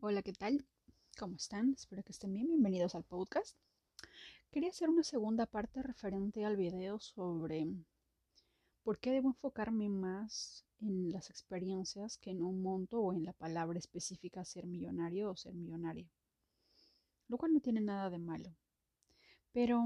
Hola, 0.00 0.22
¿qué 0.22 0.32
tal? 0.32 0.64
¿Cómo 1.18 1.36
están? 1.36 1.72
Espero 1.72 2.04
que 2.04 2.12
estén 2.12 2.32
bien. 2.32 2.46
Bienvenidos 2.46 2.94
al 2.94 3.02
podcast. 3.02 3.56
Quería 4.52 4.68
hacer 4.68 4.88
una 4.88 5.02
segunda 5.02 5.46
parte 5.46 5.82
referente 5.82 6.44
al 6.44 6.56
video 6.56 7.00
sobre 7.00 7.66
por 8.84 8.98
qué 8.98 9.10
debo 9.10 9.30
enfocarme 9.30 9.88
más 9.88 10.64
en 10.80 11.10
las 11.10 11.30
experiencias 11.30 12.16
que 12.18 12.30
en 12.30 12.42
un 12.42 12.62
monto 12.62 13.00
o 13.00 13.12
en 13.12 13.24
la 13.24 13.32
palabra 13.32 13.78
específica 13.78 14.44
ser 14.44 14.66
millonario 14.66 15.30
o 15.30 15.36
ser 15.36 15.54
millonario. 15.54 16.06
Lo 17.26 17.36
cual 17.38 17.54
no 17.54 17.60
tiene 17.60 17.80
nada 17.80 18.08
de 18.10 18.18
malo. 18.18 18.54
Pero 19.52 19.84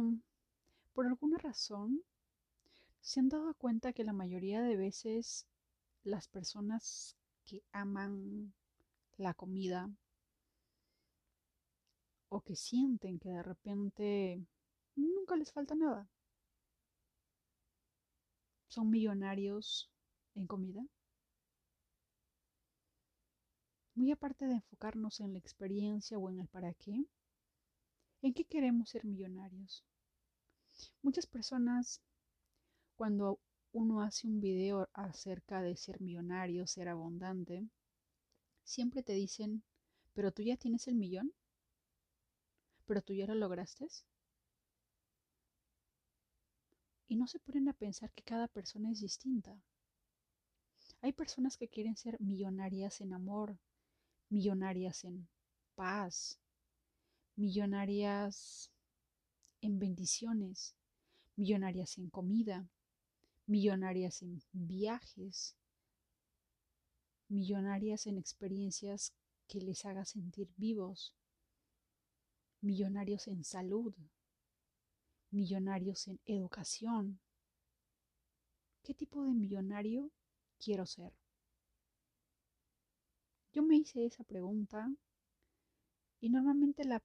por 0.92 1.06
alguna 1.06 1.38
razón 1.38 2.02
se 3.00 3.20
han 3.20 3.30
dado 3.30 3.54
cuenta 3.54 3.94
que 3.94 4.04
la 4.04 4.12
mayoría 4.12 4.60
de 4.62 4.76
veces 4.76 5.46
las 6.02 6.28
personas 6.28 7.16
que 7.44 7.62
aman 7.72 8.52
la 9.22 9.34
comida 9.34 9.88
o 12.28 12.40
que 12.40 12.56
sienten 12.56 13.18
que 13.18 13.28
de 13.28 13.42
repente 13.42 14.44
nunca 14.96 15.36
les 15.36 15.52
falta 15.52 15.74
nada. 15.74 16.08
Son 18.68 18.88
millonarios 18.90 19.90
en 20.34 20.46
comida. 20.46 20.82
Muy 23.94 24.10
aparte 24.10 24.46
de 24.46 24.54
enfocarnos 24.54 25.20
en 25.20 25.34
la 25.34 25.38
experiencia 25.38 26.18
o 26.18 26.30
en 26.30 26.40
el 26.40 26.48
para 26.48 26.72
qué, 26.74 27.04
¿en 28.22 28.32
qué 28.32 28.44
queremos 28.44 28.88
ser 28.88 29.04
millonarios? 29.04 29.84
Muchas 31.02 31.26
personas, 31.26 32.00
cuando 32.96 33.38
uno 33.72 34.00
hace 34.00 34.26
un 34.26 34.40
video 34.40 34.88
acerca 34.94 35.60
de 35.60 35.76
ser 35.76 36.00
millonario, 36.00 36.66
ser 36.66 36.88
abundante, 36.88 37.68
siempre 38.72 39.02
te 39.02 39.12
dicen, 39.12 39.62
pero 40.14 40.32
tú 40.32 40.42
ya 40.42 40.56
tienes 40.56 40.88
el 40.88 40.94
millón, 40.94 41.32
pero 42.86 43.02
tú 43.02 43.12
ya 43.12 43.26
lo 43.26 43.34
lograste. 43.34 43.86
Y 47.06 47.16
no 47.16 47.26
se 47.26 47.38
ponen 47.38 47.68
a 47.68 47.74
pensar 47.74 48.10
que 48.12 48.22
cada 48.22 48.48
persona 48.48 48.90
es 48.90 49.00
distinta. 49.00 49.54
Hay 51.02 51.12
personas 51.12 51.58
que 51.58 51.68
quieren 51.68 51.96
ser 51.96 52.18
millonarias 52.20 53.02
en 53.02 53.12
amor, 53.12 53.58
millonarias 54.30 55.04
en 55.04 55.28
paz, 55.74 56.38
millonarias 57.36 58.70
en 59.60 59.78
bendiciones, 59.78 60.74
millonarias 61.36 61.98
en 61.98 62.08
comida, 62.08 62.70
millonarias 63.46 64.22
en 64.22 64.42
viajes, 64.52 65.56
millonarias 67.32 68.06
en 68.06 68.18
experiencias 68.18 69.14
que 69.48 69.60
les 69.60 69.84
haga 69.86 70.04
sentir 70.04 70.48
vivos, 70.56 71.14
millonarios 72.60 73.26
en 73.26 73.42
salud, 73.42 73.94
millonarios 75.30 76.08
en 76.08 76.20
educación. 76.26 77.20
¿Qué 78.82 78.94
tipo 78.94 79.24
de 79.24 79.32
millonario 79.32 80.10
quiero 80.58 80.84
ser? 80.86 81.12
Yo 83.52 83.62
me 83.62 83.76
hice 83.76 84.04
esa 84.04 84.24
pregunta 84.24 84.90
y 86.20 86.28
normalmente 86.28 86.84
la, 86.84 87.02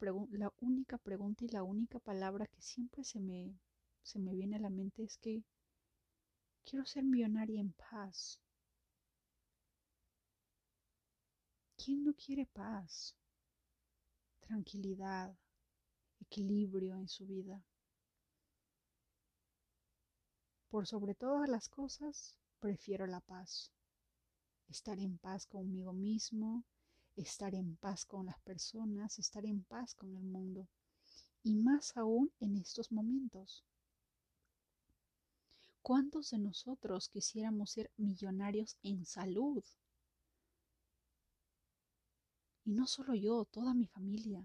única 0.60 0.98
pregunta 0.98 1.46
y 1.46 1.50
la 1.50 1.64
única 1.64 2.00
palabra 2.00 2.48
que 2.48 2.62
siempre 2.62 3.04
se 3.04 3.20
me, 3.20 3.58
se 4.04 4.20
me 4.20 4.34
viene 4.34 4.58
a 4.58 4.60
la 4.60 4.70
mente 4.70 5.04
es 5.04 5.18
que 5.18 5.44
quiero 6.66 6.86
ser 6.86 7.04
millonaria 7.04 7.60
en 7.60 7.72
paz. 7.74 8.40
¿Quién 11.88 12.04
no 12.04 12.14
quiere 12.16 12.46
paz, 12.46 13.16
tranquilidad, 14.42 15.34
equilibrio 16.20 16.98
en 16.98 17.08
su 17.08 17.26
vida? 17.26 17.64
Por 20.70 20.86
sobre 20.86 21.16
todas 21.16 21.48
las 21.48 21.70
cosas, 21.70 22.36
prefiero 22.60 23.08
la 23.08 23.22
paz. 23.22 23.72
Estar 24.68 25.00
en 25.00 25.18
paz 25.18 25.46
conmigo 25.46 25.94
mismo, 25.94 26.66
estar 27.16 27.56
en 27.56 27.78
paz 27.78 28.04
con 28.04 28.26
las 28.26 28.40
personas, 28.42 29.18
estar 29.18 29.46
en 29.46 29.64
paz 29.64 29.96
con 29.96 30.14
el 30.18 30.26
mundo. 30.26 30.68
Y 31.42 31.56
más 31.56 31.96
aún 31.96 32.34
en 32.42 32.58
estos 32.58 32.92
momentos. 32.92 33.64
¿Cuántos 35.82 36.32
de 36.32 36.40
nosotros 36.40 37.08
quisiéramos 37.08 37.72
ser 37.72 37.90
millonarios 37.96 38.76
en 38.84 39.06
salud? 39.06 39.64
Y 42.68 42.74
no 42.74 42.86
solo 42.86 43.16
yo, 43.16 43.46
toda 43.46 43.74
mi 43.74 43.88
familia. 43.88 44.44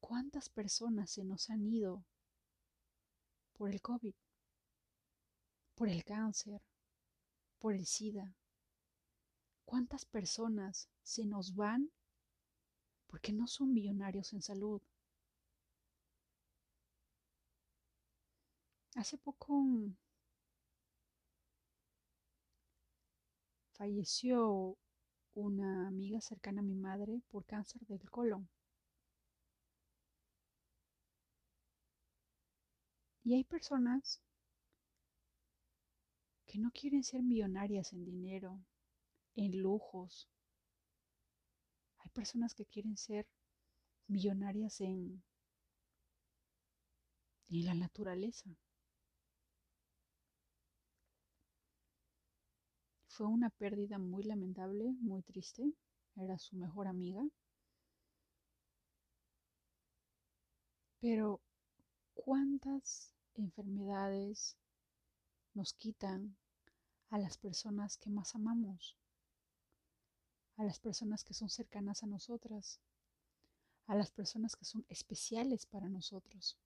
¿Cuántas 0.00 0.48
personas 0.48 1.10
se 1.10 1.24
nos 1.24 1.50
han 1.50 1.66
ido 1.66 2.06
por 3.52 3.68
el 3.68 3.82
COVID, 3.82 4.14
por 5.74 5.90
el 5.90 6.02
cáncer, 6.02 6.62
por 7.58 7.74
el 7.74 7.84
SIDA? 7.84 8.34
¿Cuántas 9.66 10.06
personas 10.06 10.88
se 11.02 11.26
nos 11.26 11.54
van 11.54 11.92
porque 13.06 13.34
no 13.34 13.46
son 13.46 13.74
millonarios 13.74 14.32
en 14.32 14.40
salud? 14.40 14.80
Hace 18.94 19.18
poco 19.18 19.66
falleció 23.74 24.78
una 25.34 25.88
amiga 25.88 26.20
cercana 26.20 26.60
a 26.60 26.64
mi 26.64 26.74
madre 26.74 27.22
por 27.30 27.44
cáncer 27.44 27.82
del 27.86 28.10
colon. 28.10 28.48
Y 33.24 33.34
hay 33.34 33.44
personas 33.44 34.20
que 36.46 36.58
no 36.58 36.70
quieren 36.72 37.04
ser 37.04 37.22
millonarias 37.22 37.92
en 37.92 38.04
dinero, 38.04 38.58
en 39.36 39.62
lujos. 39.62 40.28
Hay 41.98 42.10
personas 42.10 42.54
que 42.54 42.66
quieren 42.66 42.96
ser 42.96 43.28
millonarias 44.08 44.80
en, 44.80 45.22
en 47.50 47.64
la 47.64 47.74
naturaleza. 47.74 48.50
Fue 53.10 53.26
una 53.26 53.50
pérdida 53.50 53.98
muy 53.98 54.22
lamentable, 54.22 54.94
muy 55.00 55.22
triste. 55.22 55.74
Era 56.14 56.38
su 56.38 56.54
mejor 56.54 56.86
amiga. 56.86 57.26
Pero, 61.00 61.40
¿cuántas 62.14 63.12
enfermedades 63.34 64.56
nos 65.54 65.74
quitan 65.74 66.36
a 67.10 67.18
las 67.18 67.36
personas 67.36 67.96
que 67.96 68.10
más 68.10 68.36
amamos? 68.36 68.96
A 70.56 70.62
las 70.62 70.78
personas 70.78 71.24
que 71.24 71.34
son 71.34 71.50
cercanas 71.50 72.04
a 72.04 72.06
nosotras. 72.06 72.78
A 73.86 73.96
las 73.96 74.12
personas 74.12 74.54
que 74.54 74.64
son 74.64 74.86
especiales 74.88 75.66
para 75.66 75.88
nosotros. 75.88 76.56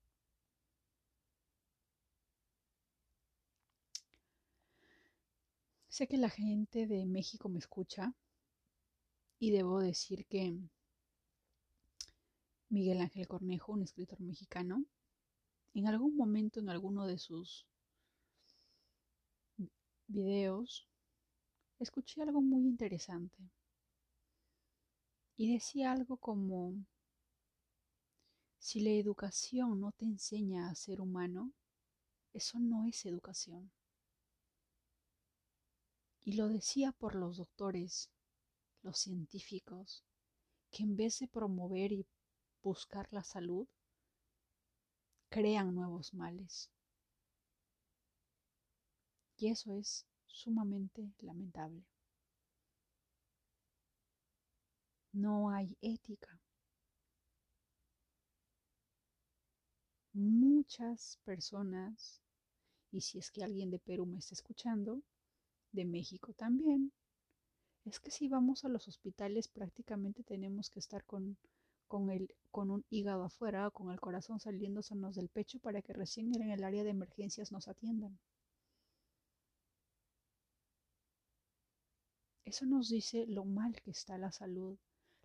Sé 5.94 6.09
que 6.09 6.16
la 6.16 6.28
gente 6.28 6.88
de 6.88 7.06
México 7.06 7.49
me 7.49 7.60
escucha 7.60 8.12
y 9.38 9.53
debo 9.53 9.78
decir 9.78 10.27
que 10.27 10.59
Miguel 12.69 13.00
Ángel 13.00 13.28
Cornejo, 13.28 13.75
un 13.75 13.82
escritor 13.82 14.21
mexicano, 14.21 14.84
en 15.72 15.87
algún 15.87 16.16
momento 16.16 16.59
en 16.59 16.69
alguno 16.69 17.06
de 17.06 17.19
sus 17.19 17.65
videos 20.09 20.88
escuché 21.78 22.22
algo 22.22 22.43
muy 22.43 22.66
interesante 22.66 23.38
y 25.37 25.52
decía 25.52 25.93
algo 25.93 26.17
como, 26.17 26.75
si 28.58 28.81
la 28.81 28.90
educación 28.90 29.81
no 29.81 29.93
te 29.93 30.06
enseña 30.06 30.70
a 30.70 30.75
ser 30.75 31.00
humano, 31.00 31.52
eso 32.32 32.58
no 32.58 32.85
es 32.85 33.06
educación. 33.06 33.70
Y 36.25 36.32
lo 36.37 36.49
decía 36.49 36.91
por 36.93 37.15
los 37.15 37.37
doctores, 37.37 38.11
los 38.82 38.99
científicos, 38.99 40.03
que 40.71 40.82
en 40.82 40.97
vez 40.97 41.19
de 41.19 41.29
promover 41.29 41.93
y 41.93 42.06
buscar 42.62 43.06
la 43.12 43.23
salud, 43.23 43.69
crean 45.29 45.75
nuevos 45.75 46.15
males. 46.15 46.71
Y 49.37 49.49
eso 49.49 49.75
es 49.75 50.06
sumamente 50.26 51.12
lamentable. 51.21 51.85
No 55.12 55.50
hay 55.50 55.76
ética. 55.82 56.41
Muchas 60.15 61.19
personas, 61.25 62.23
y 62.91 63.03
si 63.03 63.19
es 63.19 63.31
que 63.31 63.44
alguien 63.44 63.71
de 63.71 63.79
Perú 63.79 64.06
me 64.06 64.19
está 64.19 64.35
escuchando, 64.35 65.03
de 65.75 65.85
México 65.85 66.32
también, 66.32 66.93
es 67.85 68.00
que 68.00 68.11
si 68.11 68.29
vamos 68.29 68.65
a 68.65 68.69
los 68.69 68.88
hospitales 68.88 69.49
prácticamente 69.49 70.23
tenemos 70.23 70.71
que 70.71 70.79
estar 70.79 71.05
con, 71.05 71.37
con, 71.87 72.11
el, 72.11 72.35
con 72.50 72.71
un 72.71 72.85
hígado 72.88 73.25
afuera 73.25 73.69
o 73.69 73.71
con 73.71 73.91
el 73.91 74.00
corazón 74.00 74.41
saliéndonos 74.41 75.15
del 75.15 75.29
pecho 75.29 75.59
para 75.59 75.82
que 75.82 75.93
recién 75.93 76.35
en 76.35 76.50
el 76.50 76.65
área 76.65 76.85
de 76.85 76.91
emergencias 76.91 77.53
nos 77.53 77.69
atiendan. 77.69 78.19
Eso 82.44 82.65
nos 82.67 82.88
dice 82.88 83.26
lo 83.26 83.44
mal 83.44 83.75
que 83.82 83.91
está 83.91 84.17
la 84.17 84.31
salud, 84.31 84.79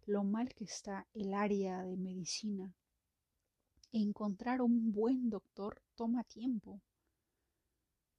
lo 0.06 0.24
mal 0.24 0.54
que 0.54 0.66
está 0.66 1.08
el 1.14 1.34
área 1.34 1.84
de 1.84 1.96
medicina. 1.96 2.74
Encontrar 3.92 4.62
un 4.62 4.92
buen 4.92 5.30
doctor 5.30 5.82
toma 5.96 6.24
tiempo. 6.24 6.82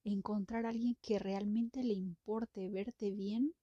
Encontrar 0.03 0.65
a 0.65 0.69
alguien 0.69 0.97
que 1.01 1.19
realmente 1.19 1.83
le 1.83 1.93
importe 1.93 2.69
verte 2.69 3.11
bien 3.11 3.53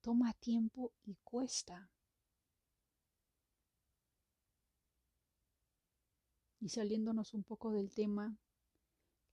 toma 0.00 0.32
tiempo 0.34 0.92
y 1.04 1.16
cuesta. 1.24 1.90
Y 6.60 6.68
saliéndonos 6.68 7.34
un 7.34 7.44
poco 7.44 7.70
del 7.70 7.94
tema, 7.94 8.36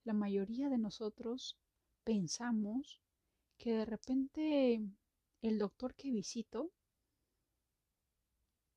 la 0.03 0.13
mayoría 0.13 0.69
de 0.69 0.77
nosotros 0.77 1.57
pensamos 2.03 3.01
que 3.57 3.73
de 3.73 3.85
repente 3.85 4.81
el 5.41 5.57
doctor 5.57 5.95
que 5.95 6.11
visito 6.11 6.71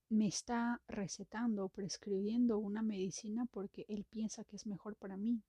me 0.09 0.27
está 0.27 0.81
recetando 0.89 1.67
o 1.67 1.69
prescribiendo 1.69 2.59
una 2.59 2.83
medicina 2.83 3.47
porque 3.47 3.85
él 3.89 4.05
piensa 4.05 4.45
que 4.45 4.57
es 4.57 4.67
mejor 4.67 4.97
para 4.97 5.17
mí. 5.17 5.43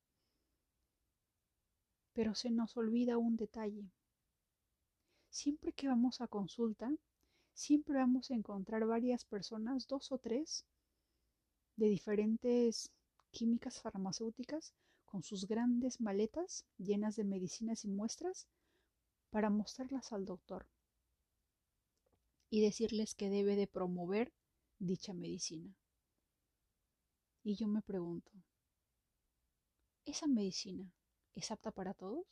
Pero 2.12 2.34
se 2.34 2.50
nos 2.50 2.76
olvida 2.76 3.18
un 3.18 3.36
detalle. 3.36 3.90
Siempre 5.28 5.72
que 5.72 5.88
vamos 5.88 6.20
a 6.20 6.26
consulta, 6.26 6.90
siempre 7.54 7.94
vamos 7.98 8.30
a 8.30 8.34
encontrar 8.34 8.84
varias 8.86 9.24
personas, 9.24 9.86
dos 9.86 10.10
o 10.12 10.18
tres, 10.18 10.64
de 11.76 11.86
diferentes 11.86 12.90
químicas 13.30 13.80
farmacéuticas, 13.80 14.74
con 15.04 15.22
sus 15.22 15.46
grandes 15.46 16.00
maletas 16.00 16.64
llenas 16.78 17.16
de 17.16 17.24
medicinas 17.24 17.84
y 17.84 17.88
muestras, 17.88 18.46
para 19.30 19.50
mostrarlas 19.50 20.12
al 20.12 20.24
doctor 20.24 20.66
y 22.50 22.60
decirles 22.60 23.14
que 23.14 23.30
debe 23.30 23.54
de 23.56 23.68
promover 23.68 24.32
dicha 24.78 25.12
medicina. 25.12 25.72
Y 27.42 27.54
yo 27.54 27.68
me 27.68 27.80
pregunto, 27.80 28.30
¿esa 30.04 30.26
medicina 30.26 30.92
es 31.34 31.50
apta 31.50 31.70
para 31.70 31.94
todos? 31.94 32.26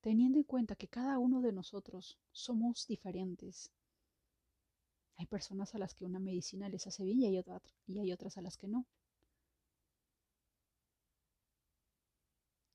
Teniendo 0.00 0.38
en 0.38 0.44
cuenta 0.44 0.76
que 0.76 0.88
cada 0.88 1.18
uno 1.18 1.40
de 1.40 1.52
nosotros 1.52 2.18
somos 2.32 2.86
diferentes. 2.86 3.70
Hay 5.16 5.26
personas 5.26 5.74
a 5.74 5.78
las 5.78 5.94
que 5.94 6.04
una 6.04 6.20
medicina 6.20 6.68
les 6.68 6.86
hace 6.86 7.04
bien 7.04 7.20
y 7.20 7.26
hay, 7.26 7.44
y 7.86 7.98
hay 7.98 8.12
otras 8.12 8.38
a 8.38 8.42
las 8.42 8.56
que 8.56 8.68
no. 8.68 8.86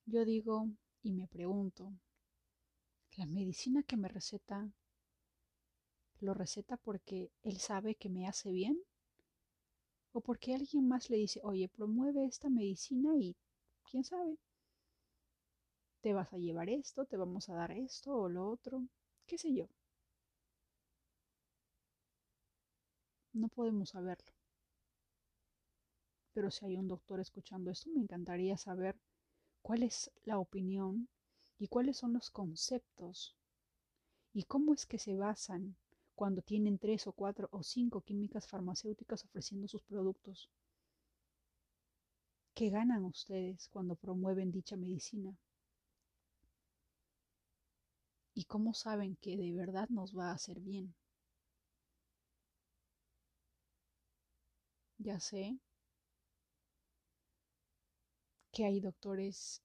Yo 0.05 0.25
digo 0.25 0.67
y 1.01 1.13
me 1.13 1.27
pregunto, 1.27 1.93
¿la 3.15 3.25
medicina 3.25 3.83
que 3.83 3.95
me 3.95 4.09
receta 4.09 4.69
lo 6.19 6.33
receta 6.33 6.77
porque 6.77 7.31
él 7.43 7.57
sabe 7.59 7.95
que 7.95 8.09
me 8.09 8.27
hace 8.27 8.51
bien 8.51 8.81
o 10.11 10.21
porque 10.21 10.53
alguien 10.53 10.87
más 10.87 11.09
le 11.09 11.17
dice, 11.17 11.39
oye, 11.43 11.67
promueve 11.67 12.25
esta 12.25 12.49
medicina 12.49 13.15
y 13.17 13.35
quién 13.89 14.03
sabe, 14.03 14.37
te 16.01 16.13
vas 16.13 16.31
a 16.31 16.37
llevar 16.37 16.69
esto, 16.69 17.05
te 17.05 17.17
vamos 17.17 17.49
a 17.49 17.55
dar 17.55 17.71
esto 17.71 18.15
o 18.15 18.29
lo 18.29 18.47
otro, 18.47 18.83
qué 19.25 19.39
sé 19.39 19.51
yo. 19.55 19.67
No 23.33 23.49
podemos 23.49 23.89
saberlo. 23.89 24.31
Pero 26.33 26.51
si 26.51 26.65
hay 26.65 26.75
un 26.77 26.87
doctor 26.87 27.19
escuchando 27.19 27.71
esto, 27.71 27.89
me 27.89 28.01
encantaría 28.01 28.55
saber 28.57 28.99
cuál 29.61 29.83
es 29.83 30.11
la 30.25 30.39
opinión 30.39 31.09
y 31.59 31.67
cuáles 31.69 31.97
son 31.97 32.13
los 32.13 32.31
conceptos 32.31 33.35
y 34.33 34.43
cómo 34.43 34.73
es 34.73 34.85
que 34.85 34.99
se 34.99 35.15
basan 35.15 35.77
cuando 36.15 36.41
tienen 36.41 36.77
tres 36.77 37.07
o 37.07 37.13
cuatro 37.13 37.47
o 37.51 37.63
cinco 37.63 38.01
químicas 38.01 38.47
farmacéuticas 38.47 39.23
ofreciendo 39.23 39.67
sus 39.69 39.81
productos. 39.83 40.49
¿Qué 42.55 42.69
ganan 42.71 43.05
ustedes 43.05 43.67
cuando 43.69 43.95
promueven 43.95 44.51
dicha 44.51 44.75
medicina? 44.75 45.37
¿Y 48.35 48.43
cómo 48.43 48.75
saben 48.75 49.15
que 49.15 49.37
de 49.37 49.53
verdad 49.53 49.89
nos 49.89 50.15
va 50.15 50.29
a 50.29 50.33
hacer 50.35 50.59
bien? 50.59 50.93
Ya 54.97 55.19
sé 55.19 55.59
que 58.53 58.63
hay 58.63 58.79
doctores 58.79 59.61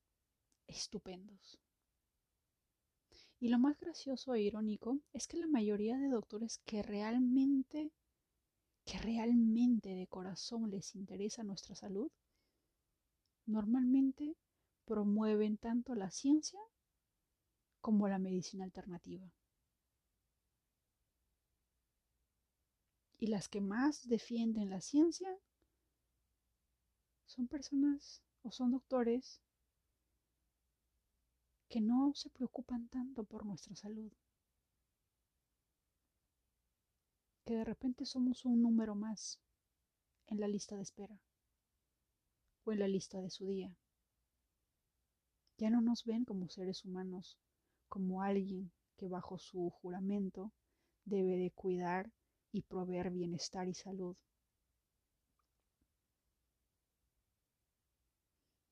estupendos 0.66 1.58
y 3.40 3.48
lo 3.48 3.58
más 3.58 3.78
gracioso 3.78 4.34
e 4.34 4.42
irónico 4.42 4.98
es 5.12 5.26
que 5.26 5.36
la 5.38 5.46
mayoría 5.46 5.96
de 5.96 6.08
doctores 6.08 6.60
que 6.64 6.82
realmente, 6.82 7.90
que 8.84 8.98
realmente 8.98 9.90
de 9.94 10.06
corazón 10.08 10.70
les 10.70 10.94
interesa 10.96 11.44
nuestra 11.44 11.74
salud, 11.76 12.10
normalmente 13.48 14.36
promueven 14.84 15.56
tanto 15.56 15.94
la 15.94 16.10
ciencia 16.10 16.60
como 17.80 18.08
la 18.08 18.18
medicina 18.18 18.64
alternativa. 18.64 19.32
Y 23.18 23.26
las 23.26 23.48
que 23.48 23.60
más 23.60 24.06
defienden 24.06 24.70
la 24.70 24.80
ciencia 24.80 25.28
son 27.26 27.48
personas 27.48 28.22
o 28.42 28.52
son 28.52 28.70
doctores 28.70 29.40
que 31.68 31.80
no 31.80 32.12
se 32.14 32.30
preocupan 32.30 32.88
tanto 32.88 33.24
por 33.24 33.44
nuestra 33.44 33.74
salud. 33.74 34.12
Que 37.44 37.54
de 37.54 37.64
repente 37.64 38.04
somos 38.04 38.44
un 38.44 38.62
número 38.62 38.94
más 38.94 39.40
en 40.26 40.38
la 40.38 40.48
lista 40.48 40.76
de 40.76 40.82
espera 40.82 41.18
en 42.72 42.80
la 42.80 42.88
lista 42.88 43.20
de 43.20 43.30
su 43.30 43.46
día. 43.46 43.74
Ya 45.58 45.70
no 45.70 45.80
nos 45.80 46.04
ven 46.04 46.24
como 46.24 46.48
seres 46.48 46.84
humanos, 46.84 47.38
como 47.88 48.22
alguien 48.22 48.70
que 48.96 49.08
bajo 49.08 49.38
su 49.38 49.70
juramento 49.70 50.52
debe 51.04 51.36
de 51.36 51.50
cuidar 51.50 52.10
y 52.52 52.62
proveer 52.62 53.10
bienestar 53.10 53.68
y 53.68 53.74
salud. 53.74 54.16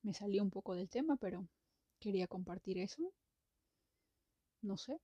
Me 0.01 0.13
salí 0.13 0.39
un 0.39 0.49
poco 0.49 0.73
del 0.75 0.89
tema, 0.89 1.17
pero 1.17 1.47
quería 1.99 2.27
compartir 2.27 2.77
eso. 2.77 3.11
No 4.61 4.77
sé. 4.77 4.99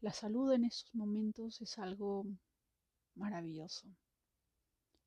La 0.00 0.12
salud 0.12 0.52
en 0.52 0.64
estos 0.64 0.94
momentos 0.94 1.60
es 1.62 1.78
algo 1.78 2.26
maravilloso. 3.14 3.88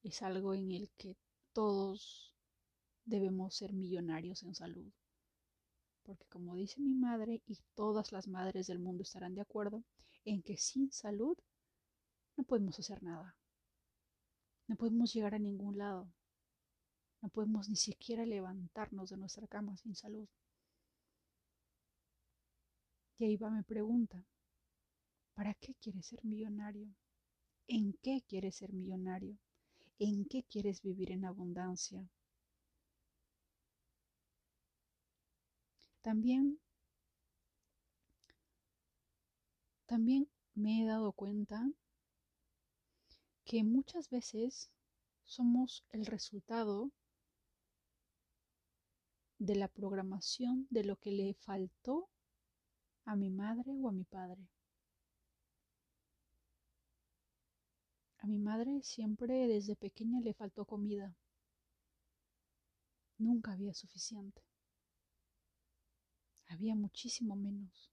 Es 0.04 0.22
algo 0.22 0.54
en 0.54 0.72
el 0.72 0.90
que 0.98 1.16
todos 1.56 2.36
debemos 3.06 3.56
ser 3.56 3.72
millonarios 3.72 4.44
en 4.44 4.54
salud. 4.54 4.92
Porque 6.04 6.26
como 6.28 6.56
dice 6.56 6.82
mi 6.82 6.94
madre 6.94 7.42
y 7.48 7.58
todas 7.76 8.12
las 8.12 8.28
madres 8.28 8.68
del 8.68 8.80
mundo 8.80 9.04
estarán 9.04 9.36
de 9.36 9.42
acuerdo 9.42 9.84
en 10.26 10.44
que 10.44 10.58
sin 10.58 10.92
salud 10.92 11.38
no 12.36 12.44
podemos 12.44 12.78
hacer 12.78 13.02
nada. 13.02 13.38
No 14.68 14.76
podemos 14.76 15.14
llegar 15.14 15.34
a 15.34 15.40
ningún 15.40 15.78
lado. 15.78 16.12
No 17.22 17.30
podemos 17.30 17.70
ni 17.70 17.78
siquiera 17.78 18.26
levantarnos 18.26 19.10
de 19.10 19.18
nuestra 19.18 19.48
cama 19.48 19.78
sin 19.78 19.96
salud. 19.96 20.28
Y 23.18 23.26
ahí 23.26 23.38
va 23.38 23.50
mi 23.50 23.64
pregunta. 23.64 24.22
¿Para 25.34 25.54
qué 25.54 25.74
quieres 25.76 26.08
ser 26.08 26.24
millonario? 26.26 26.94
¿En 27.68 27.94
qué 28.04 28.24
quieres 28.28 28.58
ser 28.58 28.74
millonario? 28.74 29.38
¿En 30.00 30.26
qué 30.26 30.44
quieres 30.44 30.82
vivir 30.82 31.12
en 31.12 31.26
abundancia? 31.26 32.06
También, 36.02 36.60
también 39.86 40.30
me 40.54 40.82
he 40.82 40.86
dado 40.86 41.14
cuenta 41.14 41.72
que 43.46 43.64
muchas 43.64 44.10
veces 44.10 44.70
somos 45.24 45.84
el 45.92 46.06
resultado 46.06 46.92
de 49.40 49.56
la 49.56 49.68
programación 49.68 50.68
de 50.70 50.84
lo 50.84 50.98
que 50.98 51.12
le 51.12 51.34
faltó 51.36 52.10
a 53.06 53.16
mi 53.16 53.30
madre 53.30 53.72
o 53.82 53.88
a 53.88 53.92
mi 53.92 54.04
padre. 54.04 54.48
A 58.26 58.28
mi 58.28 58.40
madre 58.40 58.82
siempre 58.82 59.48
desde 59.48 59.76
pequeña 59.76 60.20
le 60.20 60.34
faltó 60.34 60.66
comida. 60.66 61.16
Nunca 63.20 63.52
había 63.52 63.72
suficiente. 63.76 64.42
Había 66.48 66.74
muchísimo 66.74 67.36
menos. 67.36 67.92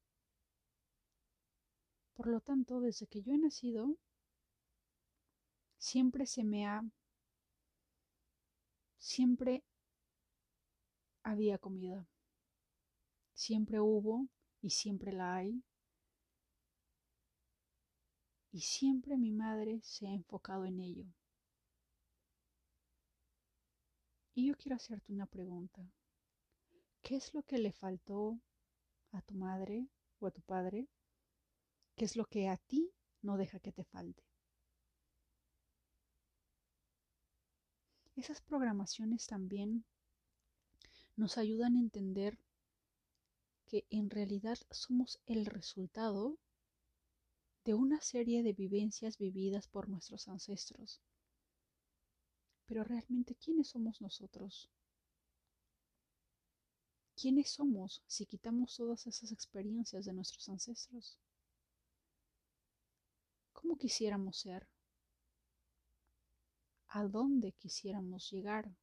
Por 2.14 2.28
lo 2.28 2.40
tanto, 2.40 2.80
desde 2.80 3.06
que 3.08 3.20
yo 3.20 3.34
he 3.34 3.38
nacido, 3.38 3.98
siempre 5.76 6.24
se 6.24 6.44
me 6.44 6.66
ha, 6.66 6.82
siempre 8.96 9.62
había 11.24 11.58
comida, 11.58 12.08
siempre 13.34 13.80
hubo 13.80 14.28
y 14.62 14.70
siempre 14.70 15.12
la 15.12 15.34
hay. 15.34 15.62
Y 18.52 18.60
siempre 18.60 19.16
mi 19.16 19.32
madre 19.32 19.80
se 19.82 20.06
ha 20.06 20.12
enfocado 20.12 20.66
en 20.66 20.78
ello. 20.78 21.06
Y 24.34 24.46
yo 24.46 24.56
quiero 24.56 24.76
hacerte 24.76 25.12
una 25.12 25.26
pregunta. 25.26 25.90
¿Qué 27.02 27.16
es 27.16 27.32
lo 27.32 27.42
que 27.42 27.58
le 27.58 27.72
faltó 27.72 28.38
a 29.10 29.22
tu 29.22 29.34
madre 29.34 29.88
o 30.20 30.26
a 30.26 30.30
tu 30.30 30.42
padre? 30.42 30.86
¿Qué 31.96 32.04
es 32.04 32.14
lo 32.14 32.26
que 32.26 32.48
a 32.48 32.58
ti 32.58 32.92
no 33.22 33.38
deja 33.38 33.58
que 33.58 33.72
te 33.72 33.84
falte? 33.84 34.22
Esas 38.14 38.42
programaciones 38.42 39.26
también 39.26 39.86
nos 41.16 41.38
ayudan 41.38 41.76
a 41.76 41.80
entender 41.80 42.38
que 43.64 43.86
en 43.88 44.10
realidad 44.10 44.58
somos 44.70 45.18
el 45.24 45.46
resultado 45.46 46.38
de 47.64 47.74
una 47.74 48.00
serie 48.00 48.42
de 48.42 48.52
vivencias 48.52 49.18
vividas 49.18 49.68
por 49.68 49.88
nuestros 49.88 50.28
ancestros. 50.28 51.00
Pero 52.66 52.84
realmente, 52.84 53.36
¿quiénes 53.36 53.68
somos 53.68 54.00
nosotros? 54.00 54.70
¿Quiénes 57.14 57.50
somos 57.50 58.02
si 58.06 58.26
quitamos 58.26 58.74
todas 58.76 59.06
esas 59.06 59.30
experiencias 59.30 60.04
de 60.06 60.12
nuestros 60.12 60.48
ancestros? 60.48 61.18
¿Cómo 63.52 63.76
quisiéramos 63.76 64.38
ser? 64.38 64.66
¿A 66.88 67.04
dónde 67.04 67.52
quisiéramos 67.52 68.28
llegar? 68.30 68.74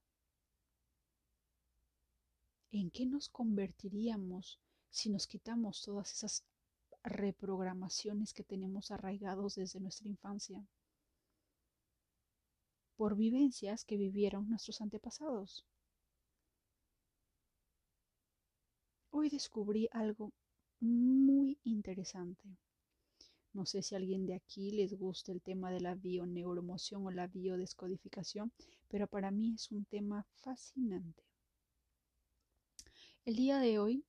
¿En 2.71 2.91
qué 2.91 3.05
nos 3.05 3.27
convertiríamos 3.29 4.59
si 4.89 5.09
nos 5.09 5.27
quitamos 5.27 5.81
todas 5.81 6.11
esas 6.13 6.45
reprogramaciones 7.03 8.33
que 8.33 8.43
tenemos 8.43 8.91
arraigados 8.91 9.55
desde 9.55 9.79
nuestra 9.79 10.07
infancia? 10.07 10.65
Por 12.95 13.15
vivencias 13.15 13.85
que 13.85 13.97
vivieron 13.97 14.49
nuestros 14.49 14.81
antepasados. 14.81 15.65
Hoy 19.11 19.29
descubrí 19.29 19.89
algo 19.91 20.31
muy 20.79 21.59
interesante. 21.63 22.43
No 23.53 23.65
sé 23.65 23.81
si 23.81 23.95
a 23.95 23.97
alguien 23.97 24.25
de 24.25 24.35
aquí 24.35 24.71
les 24.71 24.93
gusta 24.93 25.31
el 25.31 25.41
tema 25.41 25.71
de 25.71 25.81
la 25.81 25.95
bioneuromoción 25.95 27.05
o 27.05 27.11
la 27.11 27.27
biodescodificación, 27.27 28.51
pero 28.87 29.07
para 29.07 29.31
mí 29.31 29.53
es 29.55 29.71
un 29.71 29.85
tema 29.85 30.25
fascinante. 30.35 31.23
El 33.25 33.35
día 33.35 33.59
de 33.59 33.79
hoy 33.79 34.05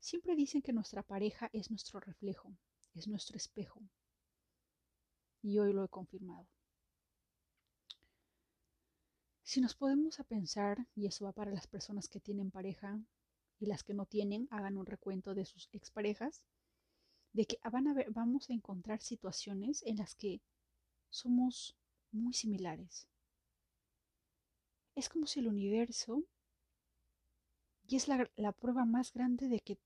siempre 0.00 0.36
dicen 0.36 0.62
que 0.62 0.72
nuestra 0.72 1.02
pareja 1.02 1.50
es 1.52 1.70
nuestro 1.70 2.00
reflejo, 2.00 2.52
es 2.94 3.08
nuestro 3.08 3.36
espejo. 3.36 3.82
Y 5.42 5.58
hoy 5.58 5.72
lo 5.72 5.84
he 5.84 5.88
confirmado. 5.88 6.46
Si 9.42 9.60
nos 9.60 9.74
podemos 9.74 10.20
a 10.20 10.24
pensar, 10.24 10.86
y 10.94 11.06
eso 11.06 11.24
va 11.24 11.32
para 11.32 11.50
las 11.50 11.66
personas 11.66 12.08
que 12.08 12.20
tienen 12.20 12.50
pareja 12.50 13.00
y 13.58 13.66
las 13.66 13.82
que 13.82 13.94
no 13.94 14.04
tienen, 14.04 14.46
hagan 14.50 14.76
un 14.76 14.84
recuento 14.84 15.34
de 15.34 15.46
sus 15.46 15.68
exparejas 15.72 16.42
de 17.32 17.46
que 17.46 17.58
van 17.70 17.88
a 17.88 17.94
ver, 17.94 18.10
vamos 18.10 18.50
a 18.50 18.52
encontrar 18.52 19.00
situaciones 19.00 19.82
en 19.86 19.96
las 19.96 20.14
que 20.14 20.40
somos 21.10 21.76
muy 22.10 22.34
similares. 22.34 23.06
Es 24.94 25.08
como 25.08 25.26
si 25.26 25.40
el 25.40 25.48
universo, 25.48 26.24
y 27.86 27.96
es 27.96 28.08
la, 28.08 28.30
la 28.36 28.52
prueba 28.52 28.84
más 28.84 29.12
grande 29.12 29.48
de 29.48 29.60
que 29.60 29.78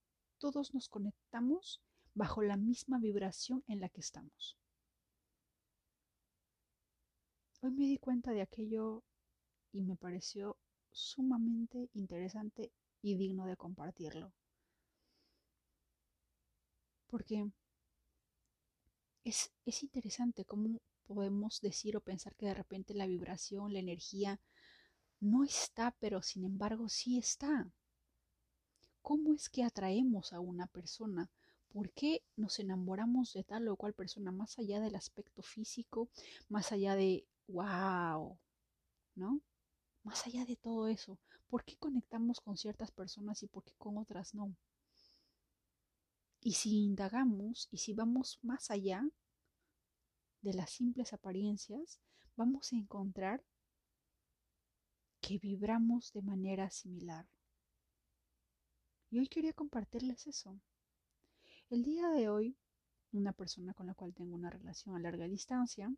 todos 0.42 0.75
nos 0.75 0.88
conectamos 0.88 1.80
bajo 2.14 2.42
la 2.42 2.56
misma 2.56 2.99
vibración 2.99 3.62
en 3.68 3.78
la 3.78 3.88
que 3.88 4.00
estamos. 4.00 4.58
Hoy 7.61 7.70
me 7.70 7.84
di 7.87 7.99
cuenta 7.99 8.32
de 8.32 8.42
aquello 8.42 9.04
y 9.70 9.82
me 9.82 9.94
pareció 9.96 10.56
sumamente 10.90 11.88
interesante 11.94 12.72
y 13.02 13.14
digno 13.16 13.46
de 13.46 13.56
compartirlo 13.56 14.32
porque 17.06 17.46
es, 19.22 19.52
interesante 19.82 20.44
cómo 20.44 20.80
podemos 21.04 21.61
decir 21.61 21.96
o 21.96 22.00
pensar 22.00 22.34
que 22.34 22.46
de 22.46 22.54
repente 22.54 22.94
la 22.94 23.06
vibración, 23.06 23.72
la 23.72 23.78
energía 23.78 24.40
no 25.20 25.44
está, 25.44 25.94
pero 26.00 26.20
sin 26.22 26.44
embargo 26.44 26.88
sí 26.88 27.18
está. 27.18 27.70
¿Cómo 29.02 29.35
es 29.35 29.49
que 29.49 29.64
atraemos 29.64 30.32
a 30.32 30.40
una 30.40 30.66
persona? 30.68 31.28
¿Por 31.68 31.90
qué 31.90 32.23
nos 32.37 32.59
enamoramos 32.61 33.32
de 33.32 33.44
tal 33.44 33.68
o 33.68 33.76
cual 33.76 33.94
persona 33.94 34.30
más 34.30 34.59
allá 34.59 34.80
del 34.80 34.94
aspecto 34.94 35.42
físico, 35.42 36.09
más 36.49 36.71
allá 36.71 36.94
de 36.94 37.26
wow, 37.49 38.38
¿no? 39.16 39.40
Más 40.04 40.26
allá 40.26 40.44
de 40.44 40.56
todo 40.56 40.88
eso, 40.88 41.18
¿por 41.49 41.64
qué 41.64 41.76
conectamos 41.76 42.40
con 42.40 42.56
ciertas 42.56 42.90
personas 42.90 43.42
y 43.42 43.49
por 43.49 43.64
qué 43.64 43.75
con 43.76 43.99
otras 43.99 44.35
no? 44.35 44.54
Y 46.40 46.54
si 46.54 46.85
indagamos 46.85 47.68
y 47.71 47.78
si 47.78 47.94
vamos 47.94 48.38
más 48.42 48.71
allá 48.71 49.09
de 50.42 50.54
las 50.54 50.71
simples 50.71 51.12
apariencias, 51.12 52.00
vamos 52.37 52.73
a 52.73 52.76
encontrar 52.76 53.44
que 55.21 55.38
vibramos 55.38 56.12
de 56.12 56.23
manera 56.23 56.68
similar. 56.71 57.26
Y 59.12 59.19
hoy 59.19 59.28
quería 59.28 59.52
compartirles 59.52 60.26
eso. 60.26 60.59
El 61.69 61.83
día 61.83 62.09
de 62.09 62.31
hoy, 62.31 62.57
una 63.12 63.35
persona 63.35 63.75
con 63.75 63.87
la 63.87 63.92
cual 63.92 64.14
tengo 64.14 64.35
una 64.35 64.49
relación 64.49 64.97
a 64.97 65.00
larga 65.00 65.28
distancia, 65.28 65.95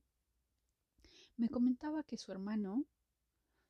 me 1.37 1.49
comentaba 1.49 2.03
que 2.03 2.19
su 2.19 2.33
hermano 2.33 2.85